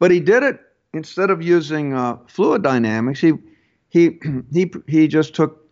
[0.02, 0.60] but he did it
[0.94, 3.22] instead of using uh, fluid dynamics.
[3.22, 3.34] He
[3.90, 4.20] he
[4.52, 5.70] he he just took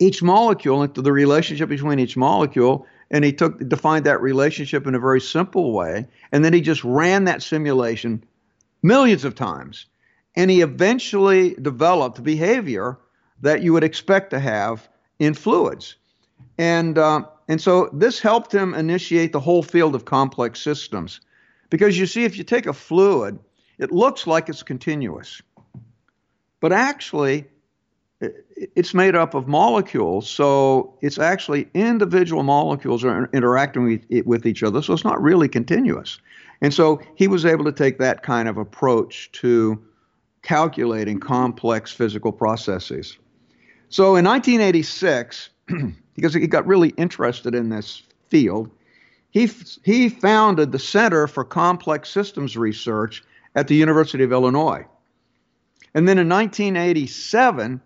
[0.00, 4.94] each molecule into the relationship between each molecule and he took defined that relationship in
[4.94, 8.22] a very simple way and then he just ran that simulation
[8.82, 9.86] millions of times.
[10.36, 12.98] And he eventually developed behavior
[13.40, 15.96] that you would expect to have in fluids.
[16.58, 21.20] And uh, and so this helped him initiate the whole field of complex systems.
[21.70, 23.38] Because you see if you take a fluid
[23.78, 25.40] it looks like it's continuous.
[26.60, 27.46] But actually
[28.20, 34.82] it's made up of molecules, so it's actually individual molecules are interacting with, each other,
[34.82, 36.18] so it's not really continuous.
[36.60, 39.80] And so he was able to take that kind of approach to
[40.42, 43.16] calculating complex physical processes.
[43.88, 45.50] So in 1986,
[46.14, 48.68] because he got really interested in this field,
[49.30, 49.48] he,
[49.84, 53.22] he founded the Center for Complex Systems Research
[53.54, 54.84] at the University of Illinois.
[55.94, 57.80] And then in 1987,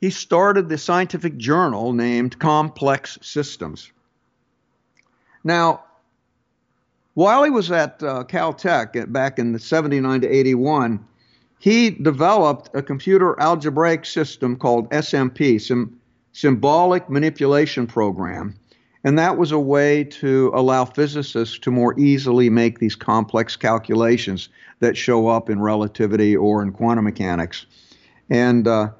[0.00, 3.90] he started the scientific journal named Complex Systems.
[5.42, 5.84] Now,
[7.14, 11.04] while he was at uh, Caltech back in the 79 to 81,
[11.58, 15.98] he developed a computer algebraic system called SMP, Sym-
[16.32, 18.54] Symbolic Manipulation Program.
[19.02, 24.48] And that was a way to allow physicists to more easily make these complex calculations
[24.78, 27.66] that show up in relativity or in quantum mechanics.
[28.30, 28.90] And uh,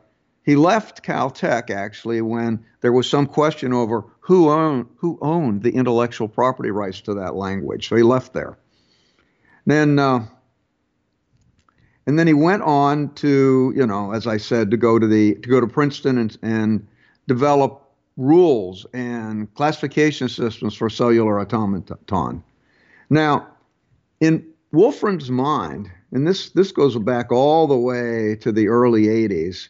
[0.48, 5.72] he left Caltech actually when there was some question over who owned who owned the
[5.72, 7.86] intellectual property rights to that language.
[7.86, 8.56] So he left there.
[9.66, 10.24] Then uh,
[12.06, 15.34] and then he went on to you know as I said to go to the
[15.34, 16.88] to go to Princeton and and
[17.26, 17.82] develop
[18.16, 22.42] rules and classification systems for cellular automaton.
[23.10, 23.48] Now,
[24.18, 29.68] in Wolfram's mind, and this this goes back all the way to the early 80s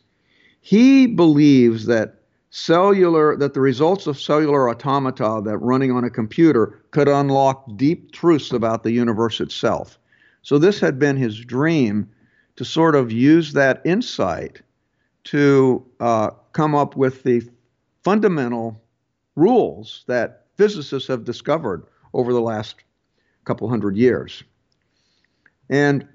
[0.68, 2.16] he believes that
[2.50, 8.12] cellular that the results of cellular automata that running on a computer could unlock deep
[8.12, 9.98] truths about the universe itself.
[10.42, 12.07] So this had been his dream
[12.57, 14.61] to sort of use that insight
[15.24, 17.48] to uh, come up with the
[18.04, 18.78] fundamental
[19.37, 22.76] rules that physicists have discovered over the last
[23.46, 24.44] couple hundred years.
[25.70, 26.07] And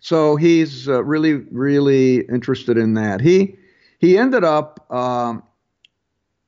[0.00, 3.20] so he's uh, really, really interested in that.
[3.20, 3.56] He
[3.98, 5.42] he ended up um,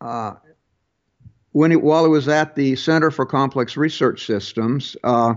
[0.01, 0.35] uh,
[1.53, 5.35] when he, while he was at the Center for Complex Research Systems, uh,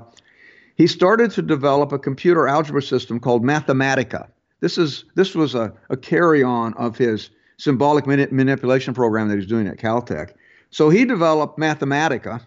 [0.76, 4.30] he started to develop a computer algebra system called Mathematica.
[4.62, 9.38] This is this was a, a carry on of his symbolic mani- manipulation program that
[9.38, 10.32] he's doing at Caltech.
[10.70, 12.42] So he developed Mathematica,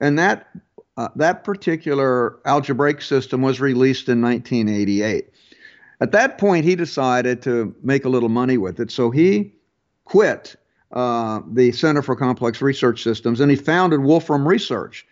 [0.00, 0.48] and that
[0.96, 5.30] uh, that particular algebraic system was released in 1988.
[6.00, 9.54] At that point, he decided to make a little money with it, so he
[10.04, 10.56] quit
[10.92, 15.06] uh, the Center for Complex Research Systems and he founded Wolfram Research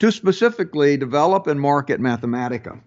[0.00, 2.80] to specifically develop and market Mathematica.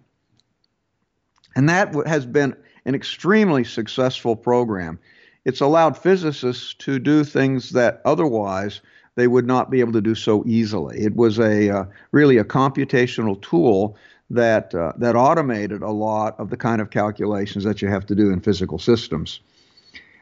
[1.56, 4.98] And that has been an extremely successful program.
[5.44, 8.82] It's allowed physicists to do things that otherwise
[9.18, 11.00] they would not be able to do so easily.
[11.00, 13.96] It was a uh, really a computational tool
[14.30, 18.14] that uh, that automated a lot of the kind of calculations that you have to
[18.14, 19.40] do in physical systems.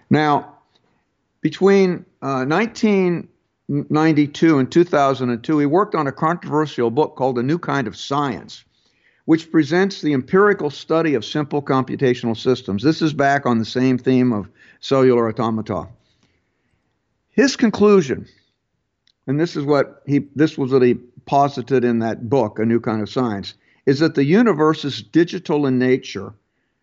[0.08, 0.54] Now,
[1.42, 7.86] between uh, 1992 and 2002, he worked on a controversial book called A New Kind
[7.86, 8.64] of Science,
[9.26, 12.82] which presents the empirical study of simple computational systems.
[12.82, 14.48] This is back on the same theme of
[14.80, 15.86] cellular automata.
[17.32, 18.26] His conclusion
[19.26, 20.94] and this is what he this was what he
[21.26, 25.66] posited in that book, A New Kind of Science, is that the universe is digital
[25.66, 26.32] in nature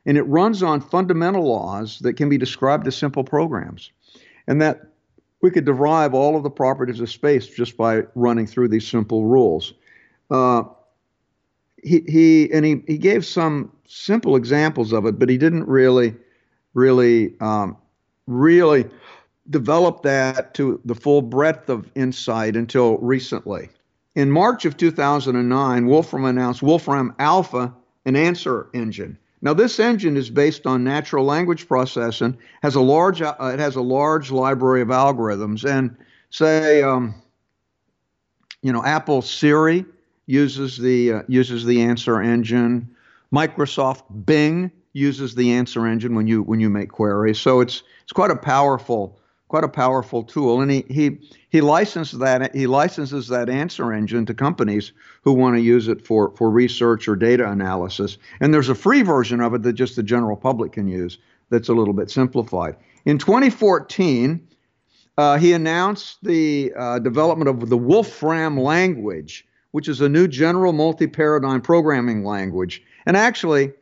[0.05, 3.91] and it runs on fundamental laws that can be described as simple programs.
[4.47, 4.89] And that
[5.41, 9.25] we could derive all of the properties of space just by running through these simple
[9.25, 9.73] rules.
[10.29, 10.63] Uh,
[11.81, 16.15] he, he and he, he gave some simple examples of it, but he didn't really,
[16.73, 17.77] really, um,
[18.27, 18.89] really
[19.49, 23.69] developed that to the full breadth of insight until recently.
[24.15, 27.73] In March of 2009, Wolfram announced Wolfram Alpha,
[28.05, 29.17] an answer engine.
[29.41, 32.37] Now, this engine is based on natural language processing.
[32.61, 35.95] has a large uh, it has a large library of algorithms, and
[36.29, 37.13] say, um,
[38.61, 39.83] you know, Apple Siri
[40.27, 42.89] uses the uh, uses the answer engine.
[43.33, 47.39] Microsoft Bing uses the answer engine when you when you make queries.
[47.39, 49.19] So it's it's quite a powerful
[49.53, 54.25] quite a powerful tool, and he he he licenses that he licenses that answer engine
[54.25, 58.17] to companies who want to use it for for research or data analysis.
[58.39, 61.19] And there's a free version of it that just the general public can use.
[61.51, 62.77] That's a little bit simplified.
[63.05, 64.41] In 2014,
[65.19, 70.73] uh, he announced the uh, development of the Wolfram language, which is a new general
[70.73, 72.81] multi paradigm programming language.
[73.05, 73.73] And actually,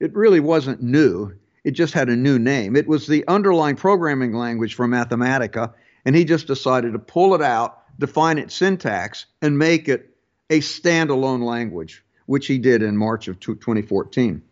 [0.00, 1.32] it really wasn't new,
[1.66, 2.76] it just had a new name.
[2.76, 5.72] It was the underlying programming language for Mathematica,
[6.04, 10.16] and he just decided to pull it out, define its syntax, and make it
[10.48, 14.42] a standalone language, which he did in March of 2014.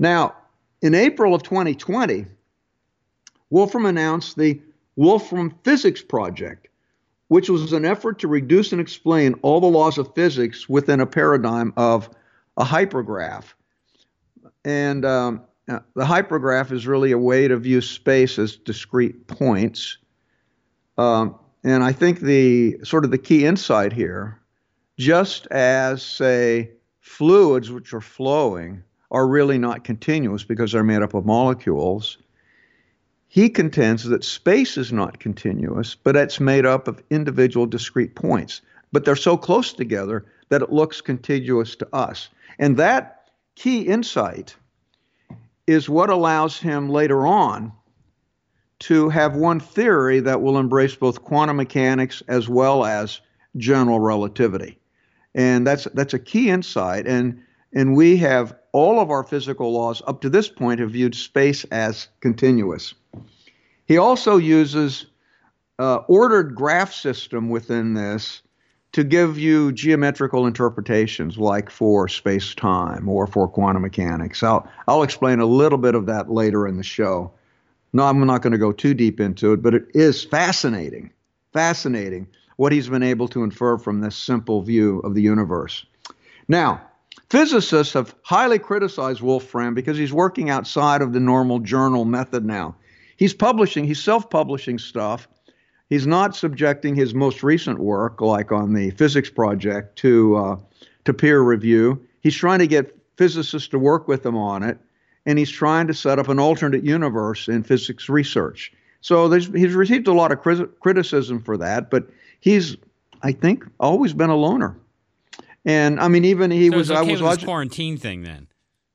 [0.00, 0.34] Now,
[0.82, 2.26] in April of 2020,
[3.50, 4.60] Wolfram announced the
[4.96, 6.66] Wolfram Physics Project,
[7.28, 11.06] which was an effort to reduce and explain all the laws of physics within a
[11.06, 12.10] paradigm of
[12.56, 13.44] a hypergraph.
[14.64, 19.98] And um, uh, the hypergraph is really a way to view space as discrete points.
[20.96, 24.40] Um, and I think the sort of the key insight here,
[24.98, 31.14] just as say fluids which are flowing are really not continuous because they're made up
[31.14, 32.18] of molecules,
[33.28, 38.62] he contends that space is not continuous, but it's made up of individual discrete points.
[38.90, 42.30] But they're so close together that it looks contiguous to us.
[42.58, 44.56] And that key insight
[45.68, 47.72] is what allows him later on
[48.78, 53.20] to have one theory that will embrace both quantum mechanics as well as
[53.56, 54.78] general relativity.
[55.34, 57.42] And that's that's a key insight and
[57.74, 61.64] and we have all of our physical laws up to this point have viewed space
[61.64, 62.94] as continuous.
[63.84, 65.06] He also uses
[65.78, 68.42] uh, ordered graph system within this
[68.98, 74.42] to give you geometrical interpretations, like for space time or for quantum mechanics.
[74.42, 77.30] I'll, I'll explain a little bit of that later in the show.
[77.92, 81.12] No, I'm not going to go too deep into it, but it is fascinating,
[81.52, 82.26] fascinating
[82.56, 85.86] what he's been able to infer from this simple view of the universe.
[86.48, 86.82] Now,
[87.30, 92.74] physicists have highly criticized Wolfram because he's working outside of the normal journal method now.
[93.16, 95.28] He's publishing, he's self publishing stuff.
[95.88, 100.56] He's not subjecting his most recent work, like on the physics project, to, uh,
[101.04, 102.06] to peer review.
[102.20, 104.78] He's trying to get physicists to work with him on it,
[105.24, 108.72] and he's trying to set up an alternate universe in physics research.
[109.00, 110.40] So he's received a lot of
[110.80, 112.08] criticism for that, but
[112.40, 112.76] he's,
[113.22, 114.76] I think, always been a loner.
[115.64, 116.90] And I mean, even he so was.
[116.90, 118.48] Okay I was quarantine thing then.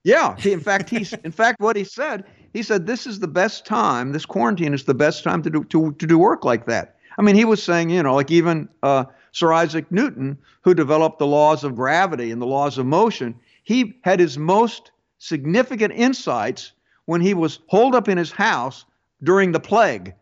[0.04, 3.28] Yeah, he, in fact, he's in fact what he said he said this is the
[3.28, 4.12] best time.
[4.12, 6.96] This quarantine is the best time to do to, to do work like that.
[7.18, 11.20] I mean, he was saying, you know, like even uh, Sir Isaac Newton, who developed
[11.20, 16.72] the laws of gravity and the laws of motion, he had his most significant insights
[17.06, 18.86] when he was holed up in his house
[19.24, 20.14] during the plague,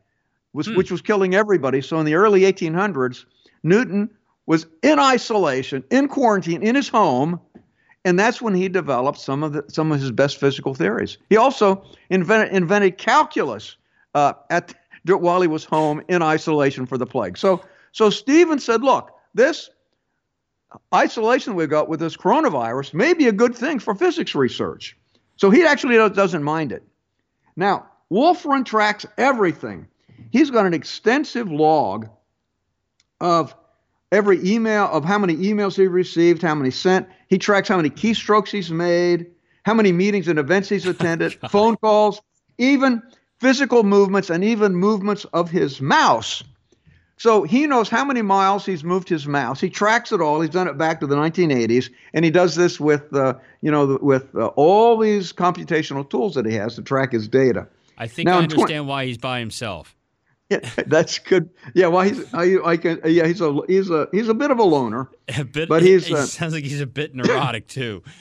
[0.54, 0.76] was, hmm.
[0.76, 1.82] which was killing everybody.
[1.82, 3.26] So in the early 1800s,
[3.64, 4.10] Newton
[4.46, 7.40] was in isolation, in quarantine, in his home,
[8.04, 11.18] and that's when he developed some of the, some of his best physical theories.
[11.30, 13.76] He also invented, invented calculus
[14.16, 14.74] uh, at
[15.06, 17.38] while he was home in isolation for the plague.
[17.38, 19.70] So so Stephen said, look, this
[20.94, 24.98] isolation we've got with this coronavirus may be a good thing for physics research.
[25.36, 26.84] So he actually doesn't mind it.
[27.56, 29.88] Now, Wolfram tracks everything.
[30.32, 32.08] He's got an extensive log
[33.20, 33.56] of
[34.12, 37.08] every email of how many emails he received, how many sent.
[37.28, 39.28] He tracks how many keystrokes he's made,
[39.64, 42.22] how many meetings and events he's attended, oh, phone calls,
[42.58, 43.02] even
[43.40, 46.44] physical movements, and even movements of his mouse.
[47.18, 49.62] So he knows how many miles he's moved his mouse.
[49.62, 50.42] He tracks it all.
[50.42, 54.00] He's done it back to the 1980s, and he does this with, uh, you know,
[54.02, 57.68] with uh, all these computational tools that he has to track his data.
[58.00, 59.96] I think now, I understand why he's by himself.
[60.52, 61.50] Yeah, that's good.
[61.74, 64.60] Yeah, well, he's I, I can yeah he's a he's a he's a bit of
[64.60, 65.10] a loner.
[65.38, 68.04] A bit, but he's he uh, sounds like he's a bit neurotic too.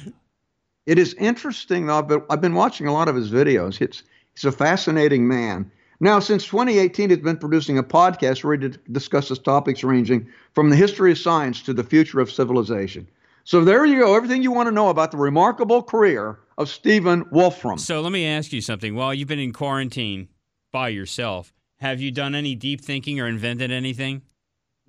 [0.87, 2.03] It is interesting though.
[2.03, 3.81] But I've been watching a lot of his videos.
[3.81, 4.03] It's
[4.35, 5.71] he's a fascinating man.
[6.01, 10.77] Now, since 2018, he's been producing a podcast where he discusses topics ranging from the
[10.77, 13.07] history of science to the future of civilization.
[13.45, 14.17] So there you go.
[14.17, 17.79] Everything you want to know about the remarkable career of Stephen Wolfram.
[17.79, 18.95] So let me ask you something.
[18.95, 20.29] While you've been in quarantine
[20.73, 24.23] by yourself, have you done any deep thinking or invented anything?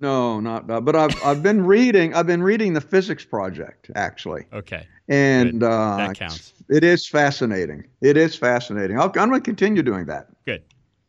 [0.00, 0.68] No, not.
[0.68, 2.14] Uh, but I've I've been reading.
[2.14, 4.46] I've been reading the Physics Project actually.
[4.52, 4.86] Okay.
[5.08, 6.52] And uh, that counts.
[6.68, 7.84] It is fascinating.
[8.00, 8.98] It is fascinating.
[8.98, 10.28] i am going to continue doing that.
[10.44, 10.62] Good.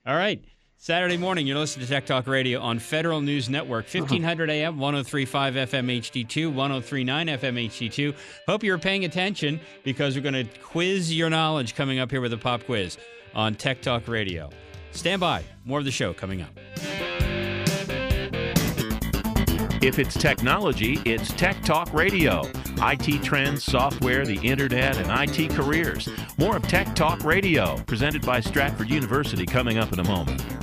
[0.06, 0.44] All right.
[0.78, 5.54] Saturday morning, you're listening to Tech Talk Radio on Federal News Network, 1500 AM, 1035
[5.54, 8.14] FM HD2, 1039 FM HD2.
[8.48, 12.34] Hope you're paying attention because we're going to quiz your knowledge coming up here with
[12.34, 12.98] a pop quiz
[13.34, 14.50] on Tech Talk Radio.
[14.94, 15.44] Stand by.
[15.66, 16.50] More of the show coming up.
[19.84, 22.44] If it's technology, it's Tech Talk Radio.
[22.78, 26.08] IT trends, software, the internet, and IT careers.
[26.38, 30.63] More of Tech Talk Radio, presented by Stratford University, coming up in a moment.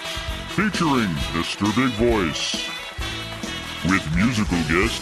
[0.51, 1.63] featuring Mr.
[1.77, 2.67] Big Voice.
[3.89, 5.01] With musical guest,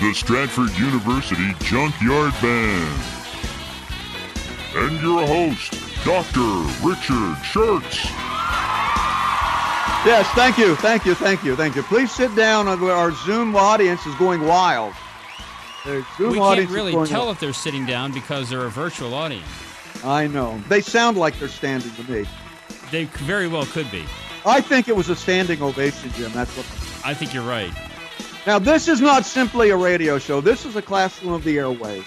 [0.00, 3.02] the Stratford University Junkyard Band.
[4.74, 5.72] And your host,
[6.04, 6.40] Dr.
[6.84, 8.06] Richard Shurtz.
[10.04, 11.84] Yes, thank you, thank you, thank you, thank you.
[11.84, 12.66] Please sit down.
[12.66, 14.94] Our Zoom audience is going wild.
[15.86, 17.36] Their Zoom we can't really tell wild.
[17.36, 19.46] if they're sitting down because they're a virtual audience.
[20.04, 20.60] I know.
[20.68, 22.26] They sound like they're standing to me.
[22.90, 24.04] They very well could be.
[24.44, 26.32] I think it was a standing ovation, Jim.
[26.32, 26.66] That's what.
[27.04, 27.72] I think you're right.
[28.46, 30.40] Now, this is not simply a radio show.
[30.40, 32.06] This is a classroom of the airways.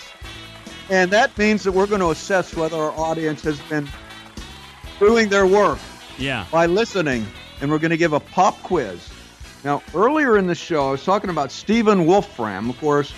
[0.89, 3.87] And that means that we're going to assess whether our audience has been
[4.99, 5.79] doing their work
[6.17, 6.45] yeah.
[6.51, 7.25] by listening.
[7.61, 9.07] And we're going to give a pop quiz.
[9.63, 12.69] Now, earlier in the show, I was talking about Stephen Wolfram.
[12.69, 13.13] Of course,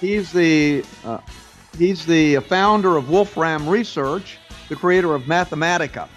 [0.00, 1.18] he's the uh,
[1.78, 4.36] he's the founder of Wolfram Research,
[4.68, 6.08] the creator of Mathematica.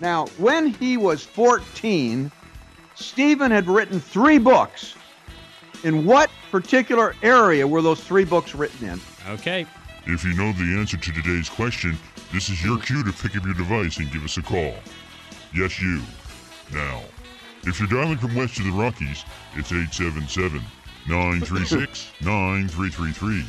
[0.00, 2.30] Now, when he was 14,
[2.94, 4.94] Stephen had written three books.
[5.84, 9.00] In what particular area were those three books written in?
[9.28, 9.66] Okay.
[10.06, 11.96] If you know the answer to today's question,
[12.32, 14.74] this is your cue to pick up your device and give us a call.
[15.54, 16.02] Yes, you.
[16.72, 17.02] Now,
[17.64, 19.24] if you're dialing from west to the Rockies,
[19.54, 20.62] it's 877
[21.08, 23.44] 936 9333.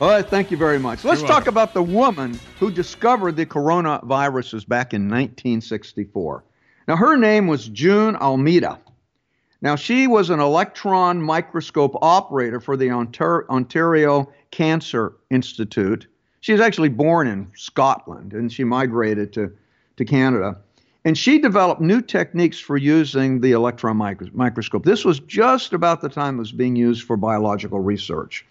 [0.00, 1.04] All right, thank you very much.
[1.04, 1.54] Let's You're talk welcome.
[1.54, 6.44] about the woman who discovered the coronaviruses back in 1964.
[6.88, 8.80] Now, her name was June Almeida.
[9.60, 16.08] Now, she was an electron microscope operator for the Ontario Cancer Institute.
[16.40, 19.52] She was actually born in Scotland and she migrated to,
[19.98, 20.58] to Canada.
[21.04, 24.84] And she developed new techniques for using the electron micro- microscope.
[24.84, 28.44] This was just about the time it was being used for biological research.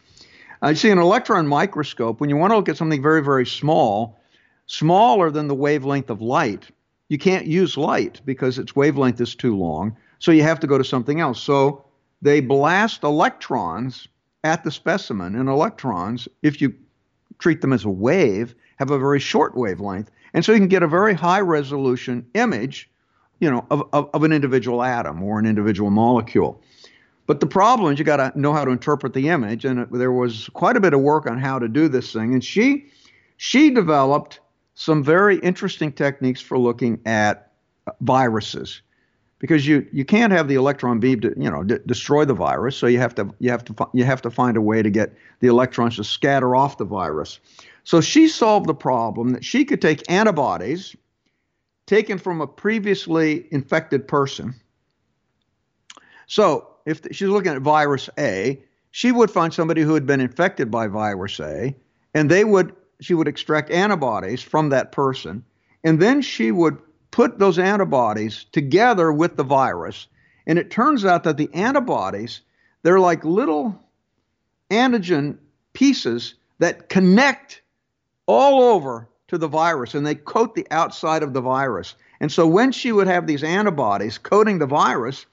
[0.61, 4.19] I see an electron microscope, when you want to look at something very, very small,
[4.67, 6.69] smaller than the wavelength of light,
[7.09, 9.97] you can't use light because its wavelength is too long.
[10.19, 11.41] So you have to go to something else.
[11.41, 11.83] So
[12.21, 14.07] they blast electrons
[14.43, 16.73] at the specimen, and electrons, if you
[17.39, 20.11] treat them as a wave, have a very short wavelength.
[20.33, 22.89] And so you can get a very high resolution image,
[23.39, 26.61] you know, of, of, of an individual atom or an individual molecule.
[27.31, 29.91] But the problem is you got to know how to interpret the image, and it,
[29.93, 32.33] there was quite a bit of work on how to do this thing.
[32.33, 32.91] And she
[33.37, 34.41] she developed
[34.75, 37.53] some very interesting techniques for looking at
[37.87, 38.81] uh, viruses.
[39.39, 42.75] because you you can't have the electron beam to you know d- destroy the virus.
[42.75, 45.13] So you have to you have to you have to find a way to get
[45.39, 47.39] the electrons to scatter off the virus.
[47.85, 50.97] So she solved the problem that she could take antibodies
[51.85, 54.53] taken from a previously infected person.
[56.27, 58.61] So if she's looking at virus A,
[58.91, 61.75] she would find somebody who had been infected by virus A,
[62.13, 65.43] and they would she would extract antibodies from that person,
[65.83, 66.77] and then she would
[67.09, 70.07] put those antibodies together with the virus.
[70.47, 72.41] And it turns out that the antibodies,
[72.83, 73.79] they're like little
[74.69, 75.37] antigen
[75.73, 77.61] pieces that connect
[78.25, 81.95] all over to the virus and they coat the outside of the virus.
[82.19, 85.25] And so when she would have these antibodies coating the virus,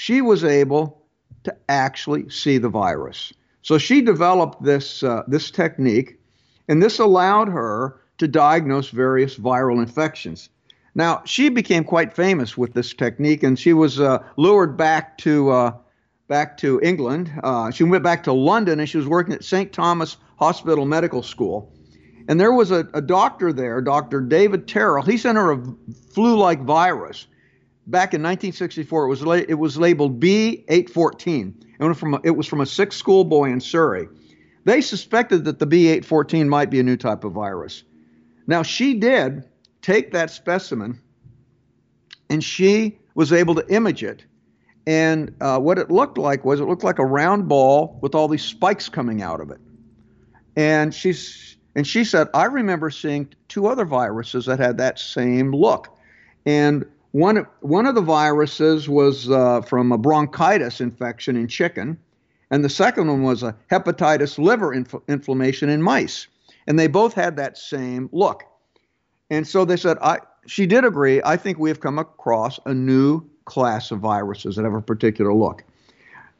[0.00, 1.02] she was able
[1.42, 3.32] to actually see the virus.
[3.62, 6.20] So she developed this, uh, this technique,
[6.68, 10.50] and this allowed her to diagnose various viral infections.
[10.94, 15.50] Now, she became quite famous with this technique, and she was uh, lured back to
[15.50, 15.72] uh,
[16.28, 17.32] back to England.
[17.42, 19.72] Uh, she went back to London, and she was working at St.
[19.72, 21.72] Thomas Hospital Medical School.
[22.28, 24.20] And there was a, a doctor there, Dr.
[24.20, 25.02] David Tyrrell.
[25.02, 25.62] He sent her a
[26.12, 27.26] flu-like virus.
[27.88, 31.54] Back in 1964, it was la- it was labeled B814.
[31.80, 34.08] It, went from a, it was from a sick schoolboy in Surrey.
[34.64, 37.84] They suspected that the B814 might be a new type of virus.
[38.46, 39.44] Now she did
[39.80, 41.00] take that specimen
[42.28, 44.22] and she was able to image it.
[44.86, 48.28] And uh, what it looked like was it looked like a round ball with all
[48.28, 49.60] these spikes coming out of it.
[50.56, 55.54] And she's and she said, I remember seeing two other viruses that had that same
[55.54, 55.96] look.
[56.44, 61.98] And one one of the viruses was uh, from a bronchitis infection in chicken,
[62.50, 66.26] and the second one was a hepatitis liver inf- inflammation in mice.
[66.66, 68.42] And they both had that same look.
[69.30, 71.22] And so they said, I, she did agree.
[71.24, 75.32] I think we have come across a new class of viruses that have a particular
[75.32, 75.64] look.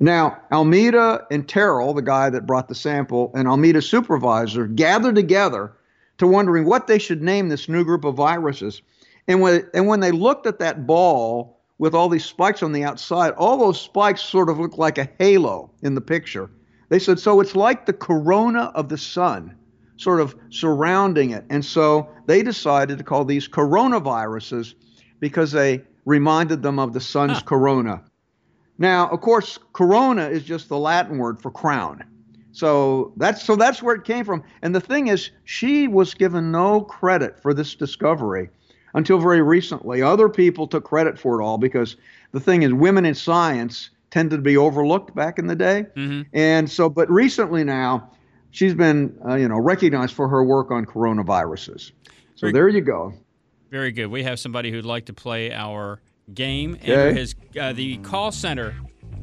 [0.01, 5.73] Now, Almeida and Tyrrell, the guy that brought the sample, and Almeida's supervisor gathered together
[6.19, 8.83] to wondering what they should name this new group of viruses.
[9.29, 12.83] And when, and when they looked at that ball with all these spikes on the
[12.83, 16.51] outside, all those spikes sort of looked like a halo in the picture.
[16.89, 19.55] They said, so it's like the corona of the sun
[19.99, 21.45] sort of surrounding it.
[21.51, 24.75] And so they decided to call these coronaviruses
[25.21, 27.45] because they reminded them of the sun's huh.
[27.45, 28.03] corona.
[28.79, 32.05] Now, of course, corona is just the Latin word for crown.
[32.53, 34.43] So that's so that's where it came from.
[34.63, 38.51] And the thing is, she was given no credit for this discovery
[38.95, 40.03] until very recently.
[40.03, 41.97] Other people took credit for it all because
[42.33, 45.87] the thing is, women in science tended to be overlooked back in the day.
[45.97, 46.23] Mm-hmm.
[46.33, 48.11] And so, but recently now,
[48.51, 51.93] she's been, uh, you know, recognized for her work on coronaviruses.
[52.35, 53.13] So very, there you go.
[53.71, 54.07] Very good.
[54.07, 56.01] We have somebody who'd like to play our
[56.33, 56.79] game.
[56.83, 57.13] Okay.
[57.13, 58.75] His, uh, the call center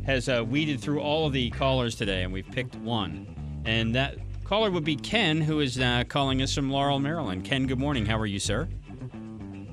[0.05, 3.63] has uh, weeded through all of the callers today, and we've picked one.
[3.66, 7.43] And that caller would be Ken, who is uh, calling us from Laurel, Maryland.
[7.43, 8.05] Ken, good morning.
[8.05, 8.68] How are you, sir?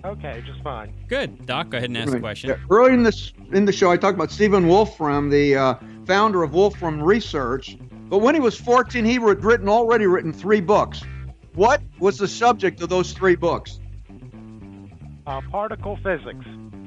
[0.04, 0.92] Okay, just fine.
[1.08, 1.70] Good, Doc.
[1.70, 2.14] Go ahead and ask right.
[2.14, 2.50] the question.
[2.50, 2.56] Yeah.
[2.70, 5.74] Early in this in the show, I talked about Stephen Wolfram, the uh,
[6.06, 7.76] founder of Wolfram Research,
[8.08, 11.02] but when he was 14, he had written already written three books.
[11.54, 13.78] What was the subject of those three books?
[15.26, 16.44] Uh, particle physics.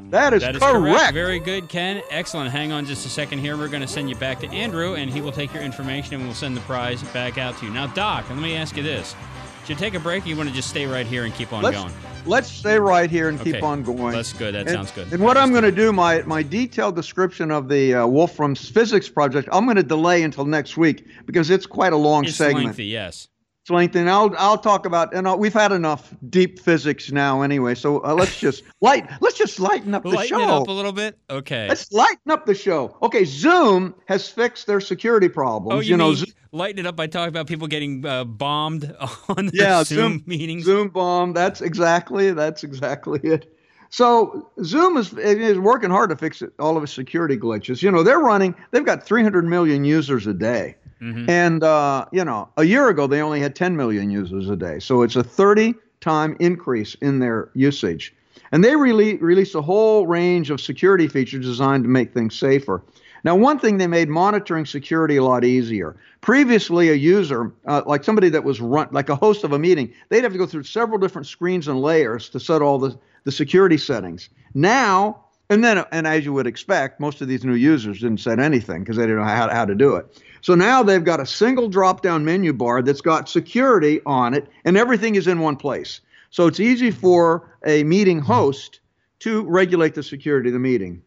[0.10, 0.98] That is, that is correct.
[0.98, 1.14] correct.
[1.14, 2.02] Very good, Ken.
[2.10, 2.52] Excellent.
[2.52, 3.58] Hang on just a second here.
[3.58, 6.24] We're going to send you back to Andrew, and he will take your information and
[6.26, 7.72] we'll send the prize back out to you.
[7.72, 9.16] Now, Doc, let me ask you this.
[9.62, 11.52] Should you take a break or you want to just stay right here and keep
[11.52, 11.94] on let's, going?
[12.26, 13.54] Let's stay right here and okay.
[13.54, 14.14] keep on going.
[14.14, 14.56] That's good.
[14.56, 15.14] That and, sounds good.
[15.14, 19.08] And what I'm going to do, my, my detailed description of the uh, Wolfram's physics
[19.08, 22.66] project, I'm going to delay until next week because it's quite a long it's segment.
[22.66, 23.28] lengthy, yes.
[23.70, 27.74] And I'll, I'll talk about, and I'll, we've had enough deep physics now anyway.
[27.76, 30.44] So uh, let's just light, let's just lighten up the lighten show.
[30.44, 31.18] it up a little bit.
[31.30, 31.68] Okay.
[31.68, 32.98] Let's lighten up the show.
[33.02, 33.26] Okay.
[33.26, 35.78] Zoom has fixed their security problems.
[35.78, 38.96] Oh, you, you know, mean, lighten it up by talking about people getting uh, bombed
[39.30, 40.66] on yeah, Zoom, Zoom meetings.
[40.66, 41.34] Zoom bomb.
[41.34, 43.52] That's exactly that's exactly it.
[43.90, 47.82] So Zoom is is working hard to fix it, all of its security glitches.
[47.82, 48.56] You know, they're running.
[48.72, 50.76] They've got 300 million users a day,
[51.06, 51.30] mm-hmm.
[51.30, 54.80] and uh, you know, a year ago they only had 10 million users a day.
[54.80, 58.14] So it's a 30 time increase in their usage.
[58.52, 62.84] And they rele- released a whole range of security features designed to make things safer.
[63.24, 65.96] Now, one thing they made monitoring security a lot easier.
[66.22, 69.92] Previously, a user, uh, like somebody that was run, like a host of a meeting,
[70.10, 73.32] they'd have to go through several different screens and layers to set all the, the
[73.32, 74.30] security settings.
[74.54, 78.40] Now, and then, and as you would expect, most of these new users didn't set
[78.40, 80.22] anything because they didn't know how, how to do it.
[80.46, 84.48] So now they've got a single drop down menu bar that's got security on it,
[84.64, 86.02] and everything is in one place.
[86.30, 88.80] So it's easy for a meeting host
[89.22, 91.02] to regulate the security of the meeting.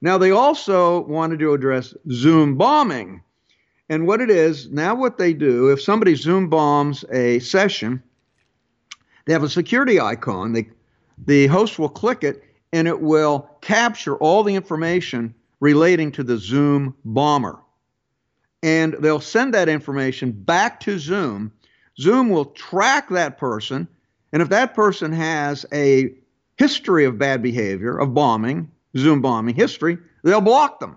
[0.00, 3.20] Now, they also wanted to address Zoom bombing.
[3.88, 8.00] And what it is, now what they do, if somebody Zoom bombs a session,
[9.24, 10.52] they have a security icon.
[10.52, 10.68] They,
[11.26, 16.38] the host will click it, and it will capture all the information relating to the
[16.38, 17.58] Zoom bomber.
[18.64, 21.52] And they'll send that information back to Zoom.
[22.00, 23.86] Zoom will track that person.
[24.32, 26.14] And if that person has a
[26.56, 30.96] history of bad behavior, of bombing, Zoom bombing history, they'll block them.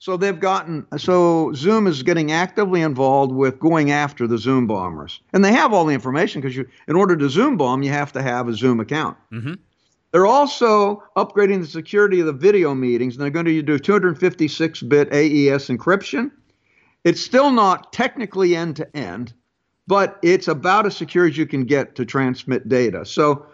[0.00, 5.20] So they've gotten so Zoom is getting actively involved with going after the Zoom bombers,
[5.32, 8.12] and they have all the information because you, in order to Zoom bomb, you have
[8.12, 9.16] to have a Zoom account.
[9.32, 9.54] Mm-hmm.
[10.10, 15.08] They're also upgrading the security of the video meetings, and they're going to do 256-bit
[15.12, 16.30] AES encryption.
[17.06, 19.32] It's still not technically end-to-end,
[19.86, 23.06] but it's about as secure as you can get to transmit data.
[23.06, 23.46] So,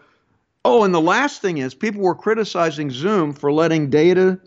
[0.65, 4.41] oh, and the last thing is people were criticizing Zoom for letting data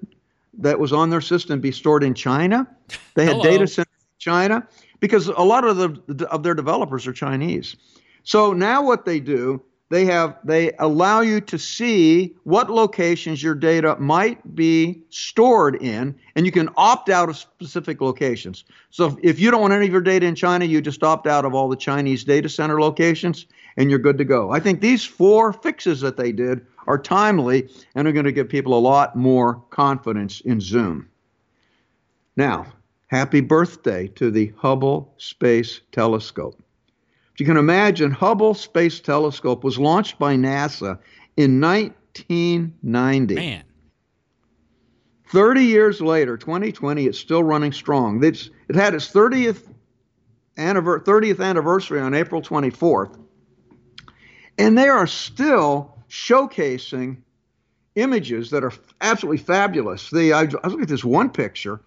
[0.58, 2.68] that was on their system be stored in China.
[3.14, 3.44] They had Hello.
[3.44, 4.68] data centers in China
[5.00, 7.76] because a lot of the of their developers are Chinese.
[8.24, 13.54] So now what they do, they have they allow you to see what locations your
[13.54, 18.64] data might be stored in, and you can opt out of specific locations.
[18.90, 21.46] So if, you don't want any of your data in China, you just opt out
[21.46, 23.46] of all the Chinese data center locations,
[23.78, 24.52] and you're good to go.
[24.52, 28.50] I think these four fixes that they did are timely and are going to give
[28.50, 31.10] people a lot more confidence in Zoom.
[32.36, 32.66] Now,
[33.08, 36.60] happy birthday to the Hubble Space Telescope.
[37.38, 41.00] You can imagine, Hubble Space Telescope was launched by NASA
[41.36, 43.36] in 1990.
[43.36, 43.64] Man,
[45.28, 48.24] 30 years later, 2020, it's still running strong.
[48.24, 49.68] It's, it had its 30th,
[50.58, 53.20] anniver- 30th anniversary on April 24th,
[54.58, 57.18] and they are still showcasing
[57.96, 58.72] images that are
[59.02, 60.10] absolutely fabulous.
[60.10, 61.82] The, I, I looking at this one picture,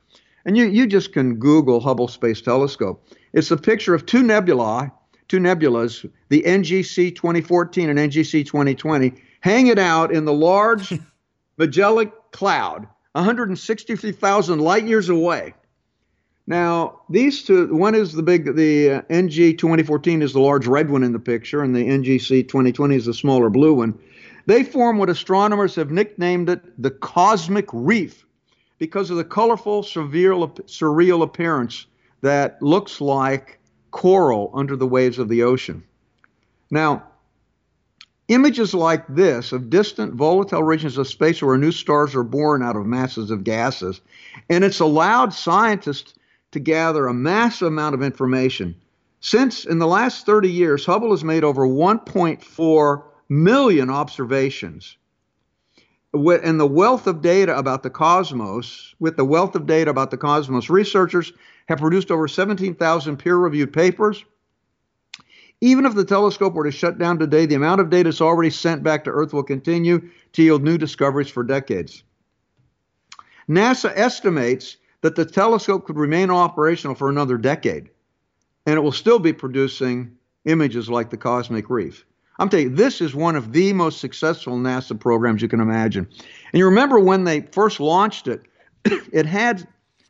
[0.45, 3.07] and you, you just can Google Hubble Space Telescope.
[3.33, 4.91] It's a picture of two nebulae,
[5.29, 10.99] two nebulas, the NGC 2014 and NGC 2020, hanging out in the large
[11.59, 15.55] Magellan Cloud, 163,000 light years away.
[16.47, 20.89] Now, these two, one is the big, the uh, NG 2014 is the large red
[20.89, 23.99] one in the picture, and the NGC 2020 is the smaller blue one.
[24.47, 28.25] They form what astronomers have nicknamed it the cosmic reef
[28.79, 31.85] because of the colorful, surreal, surreal appearance
[32.23, 33.58] that looks like
[33.91, 35.83] coral under the waves of the ocean.
[36.71, 37.05] Now,
[38.29, 42.77] Images like this of distant volatile regions of space where new stars are born out
[42.77, 44.03] of masses of gases,
[44.51, 46.13] and it's allowed scientists
[46.53, 48.75] to gather a massive amount of information.
[49.21, 54.99] Since in the last 30 years, Hubble has made over 1.4 million observations.
[56.13, 60.19] And the wealth of data about the cosmos, with the wealth of data about the
[60.19, 61.33] cosmos, researchers
[61.69, 64.25] have produced over 17,000 peer reviewed papers.
[65.61, 68.51] Even if the telescope were to shut down today, the amount of data it's already
[68.51, 72.05] sent back to Earth will continue to yield new discoveries for decades.
[73.49, 77.91] NASA estimates that the telescope could remain operational for another decade,
[78.67, 82.05] and it will still be producing images like the cosmic reef.
[82.39, 86.07] I'm telling you, this is one of the most successful NASA programs you can imagine.
[86.53, 88.43] And you remember when they first launched it,
[88.85, 89.67] it had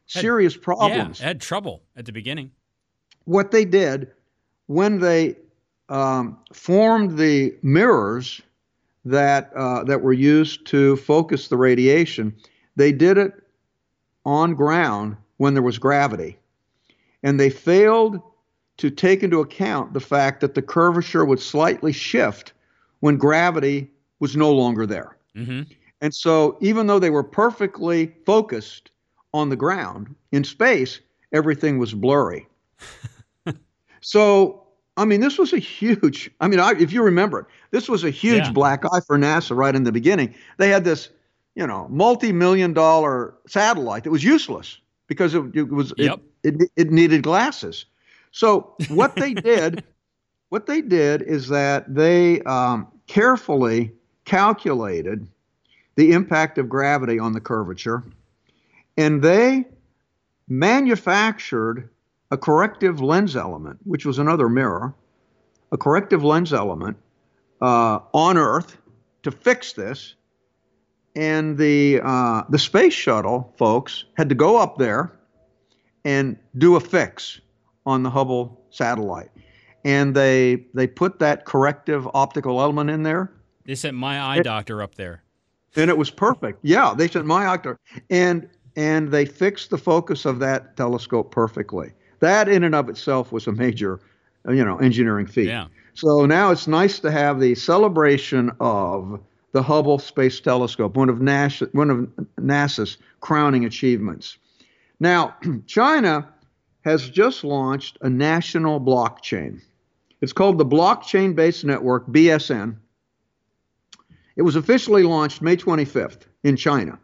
[0.09, 1.21] serious problems.
[1.21, 2.51] Yeah, had trouble at the beginning.
[3.25, 4.11] What they did
[4.67, 5.37] when they
[5.89, 8.41] um, formed the mirrors
[9.05, 12.35] that uh, that were used to focus the radiation,
[12.77, 13.33] they did it
[14.25, 16.39] on ground when there was gravity,
[17.23, 18.21] and they failed
[18.77, 22.53] to take into account the fact that the curvature would slightly shift
[23.01, 23.91] when gravity
[24.21, 25.17] was no longer there.
[25.37, 25.63] Mm-hmm.
[26.01, 28.91] And so, even though they were perfectly focused
[29.33, 31.01] on the ground in space,
[31.33, 32.47] everything was blurry.
[34.01, 34.65] so,
[34.97, 38.05] I mean, this was a huge, I mean, I, if you remember it, this was
[38.05, 38.53] a huge Yeah.
[38.53, 40.35] black eye for NASA right in the beginning.
[40.59, 41.11] They had this,
[41.55, 46.71] you know, multi million dollar satellite that was useless because it, it was, it- it,
[46.77, 47.85] it needed glasses.
[48.31, 49.83] So, what they did,
[50.51, 53.93] what they did is that they um, carefully
[54.25, 55.27] calculated
[55.97, 58.05] the impact of gravity on the curvature,
[58.99, 59.65] and they
[60.49, 61.89] manufactured
[62.31, 64.95] a corrective lens element, which was another mirror,
[65.73, 66.97] a corrective lens element
[67.63, 68.77] uh, on Earth
[69.23, 70.15] to fix this.
[71.17, 75.13] And the uh, the space shuttle folks had to go up there
[76.05, 77.41] and do a fix
[77.87, 79.31] on the Hubble satellite,
[79.85, 83.33] and they they put that corrective optical element in there.
[83.65, 85.23] They sent my eye It- doctor up there.
[85.77, 86.61] and it was perfect.
[86.63, 87.79] Yeah, they sent my octar,
[88.11, 88.49] and
[88.79, 91.91] and they fixed the focus of that telescope perfectly.
[92.21, 93.99] That in and of itself was a major,
[94.49, 95.49] you know, engineering feat.
[95.49, 95.67] Yeah.
[95.95, 99.21] So now it's nice to have the celebration of
[99.51, 101.99] the Hubble Space Telescope, one of NASA, one of
[102.37, 104.39] NASA's crowning achievements.
[105.01, 105.35] Now,
[105.67, 106.29] China
[106.83, 109.61] has just launched a national blockchain.
[110.21, 112.77] It's called the Blockchain Based Network, BSN.
[114.37, 117.01] It was officially launched May 25th in China.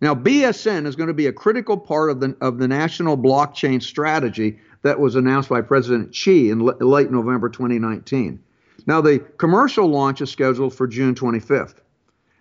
[0.00, 3.82] Now, BSN is going to be a critical part of the, of the national blockchain
[3.82, 8.42] strategy that was announced by President Xi in l- late November 2019.
[8.86, 11.76] Now, the commercial launch is scheduled for June 25th.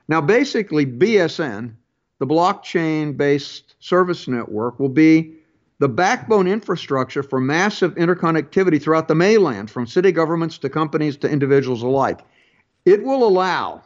[0.08, 1.74] Now, basically, BSN,
[2.20, 5.36] the blockchain based service network, will be
[5.80, 11.30] the backbone infrastructure for massive interconnectivity throughout the mainland, from city governments to companies to
[11.30, 12.22] individuals alike.
[12.86, 13.84] It will allow,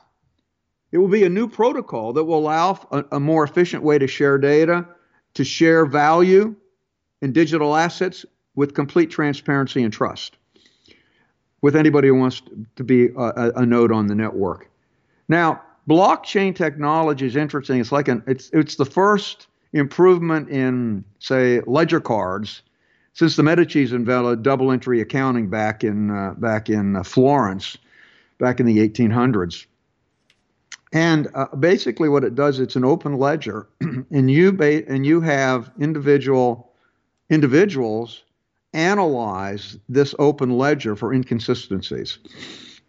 [0.94, 4.06] it will be a new protocol that will allow a, a more efficient way to
[4.06, 4.86] share data,
[5.34, 6.56] to share value
[7.22, 8.26] in digital assets
[8.56, 10.38] with complete transparency and trust
[11.64, 12.44] with anybody who wants
[12.76, 14.70] to be a, a node on the network.
[15.28, 17.80] Now, blockchain technology is interesting.
[17.80, 22.62] It's like an it's it's the first improvement in, say, ledger cards
[23.14, 27.78] since the Medici's invented double entry accounting back in uh, back in uh, Florence,
[28.38, 29.66] back in the 1800s.
[30.94, 35.22] And uh, basically, what it does, it's an open ledger, and you ba- and you
[35.22, 36.72] have individual
[37.30, 38.24] individuals
[38.74, 42.18] analyze this open ledger for inconsistencies.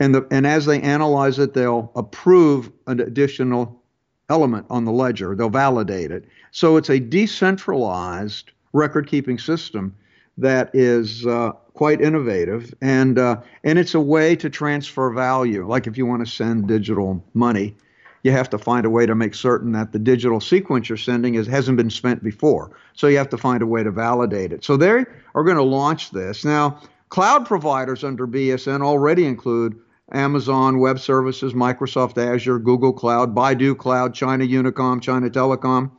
[0.01, 3.83] And, the, and as they analyze it, they'll approve an additional
[4.29, 5.35] element on the ledger.
[5.35, 6.25] They'll validate it.
[6.51, 9.95] So it's a decentralized record keeping system
[10.39, 12.75] that is uh, quite innovative.
[12.81, 15.67] And, uh, and it's a way to transfer value.
[15.67, 17.77] Like if you want to send digital money,
[18.25, 21.35] you have to find a way to make certain that the digital sequence you're sending
[21.35, 22.71] is, hasn't been spent before.
[22.95, 24.65] So you have to find a way to validate it.
[24.65, 25.05] So they
[25.35, 26.43] are going to launch this.
[26.43, 29.79] Now, cloud providers under BSN already include
[30.11, 35.91] Amazon Web Services, Microsoft Azure, Google Cloud, Baidu Cloud, China Unicom, China Telecom.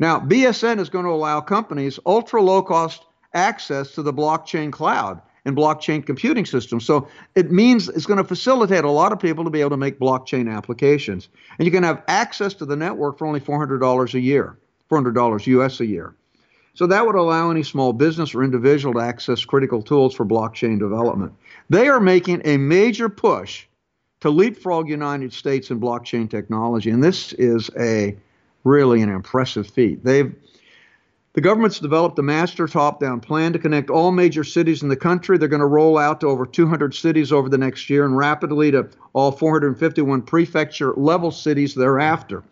[0.00, 3.04] Now, BSN is going to allow companies ultra low cost
[3.34, 6.84] access to the blockchain cloud and blockchain computing systems.
[6.84, 9.76] So it means it's going to facilitate a lot of people to be able to
[9.76, 11.28] make blockchain applications.
[11.58, 14.56] And you can have access to the network for only $400 a year,
[14.90, 16.14] $400 US a year.
[16.74, 20.78] So that would allow any small business or individual to access critical tools for blockchain
[20.78, 21.32] development.
[21.68, 23.66] They are making a major push
[24.20, 28.16] to leapfrog United States in blockchain technology, and this is a
[28.64, 30.04] really an impressive feat.
[30.04, 30.34] They've
[31.34, 34.96] the government's developed a master top down plan to connect all major cities in the
[34.96, 35.38] country.
[35.38, 38.70] They're going to roll out to over 200 cities over the next year and rapidly
[38.72, 42.42] to all 451 prefecture level cities thereafter.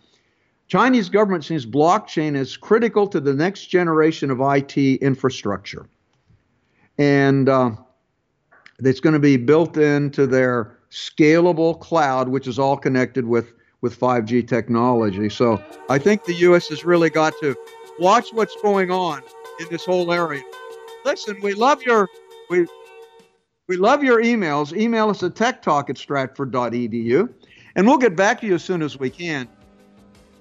[0.68, 5.86] Chinese government sees blockchain as critical to the next generation of IT infrastructure.
[6.96, 7.72] And uh,
[8.78, 13.98] it's going to be built into their scalable cloud, which is all connected with, with
[13.98, 15.28] 5G technology.
[15.28, 16.68] So I think the U.S.
[16.68, 17.56] has really got to
[18.00, 19.22] watch what's going on
[19.60, 20.42] in this whole area.
[21.04, 22.08] Listen, we love your
[22.48, 22.66] we
[23.68, 24.74] we love your emails.
[24.76, 27.32] Email us at techtalk at stratford.edu,
[27.76, 29.48] and we'll get back to you as soon as we can.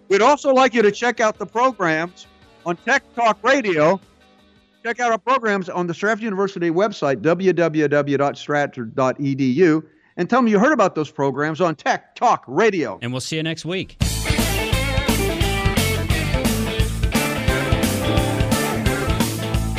[0.07, 2.25] We'd also like you to check out the programs
[2.65, 4.01] on Tech Talk Radio.
[4.83, 9.83] Check out our programs on the Stratford University website, www.stratford.edu,
[10.17, 12.97] and tell them you heard about those programs on Tech Talk Radio.
[13.01, 13.97] And we'll see you next week.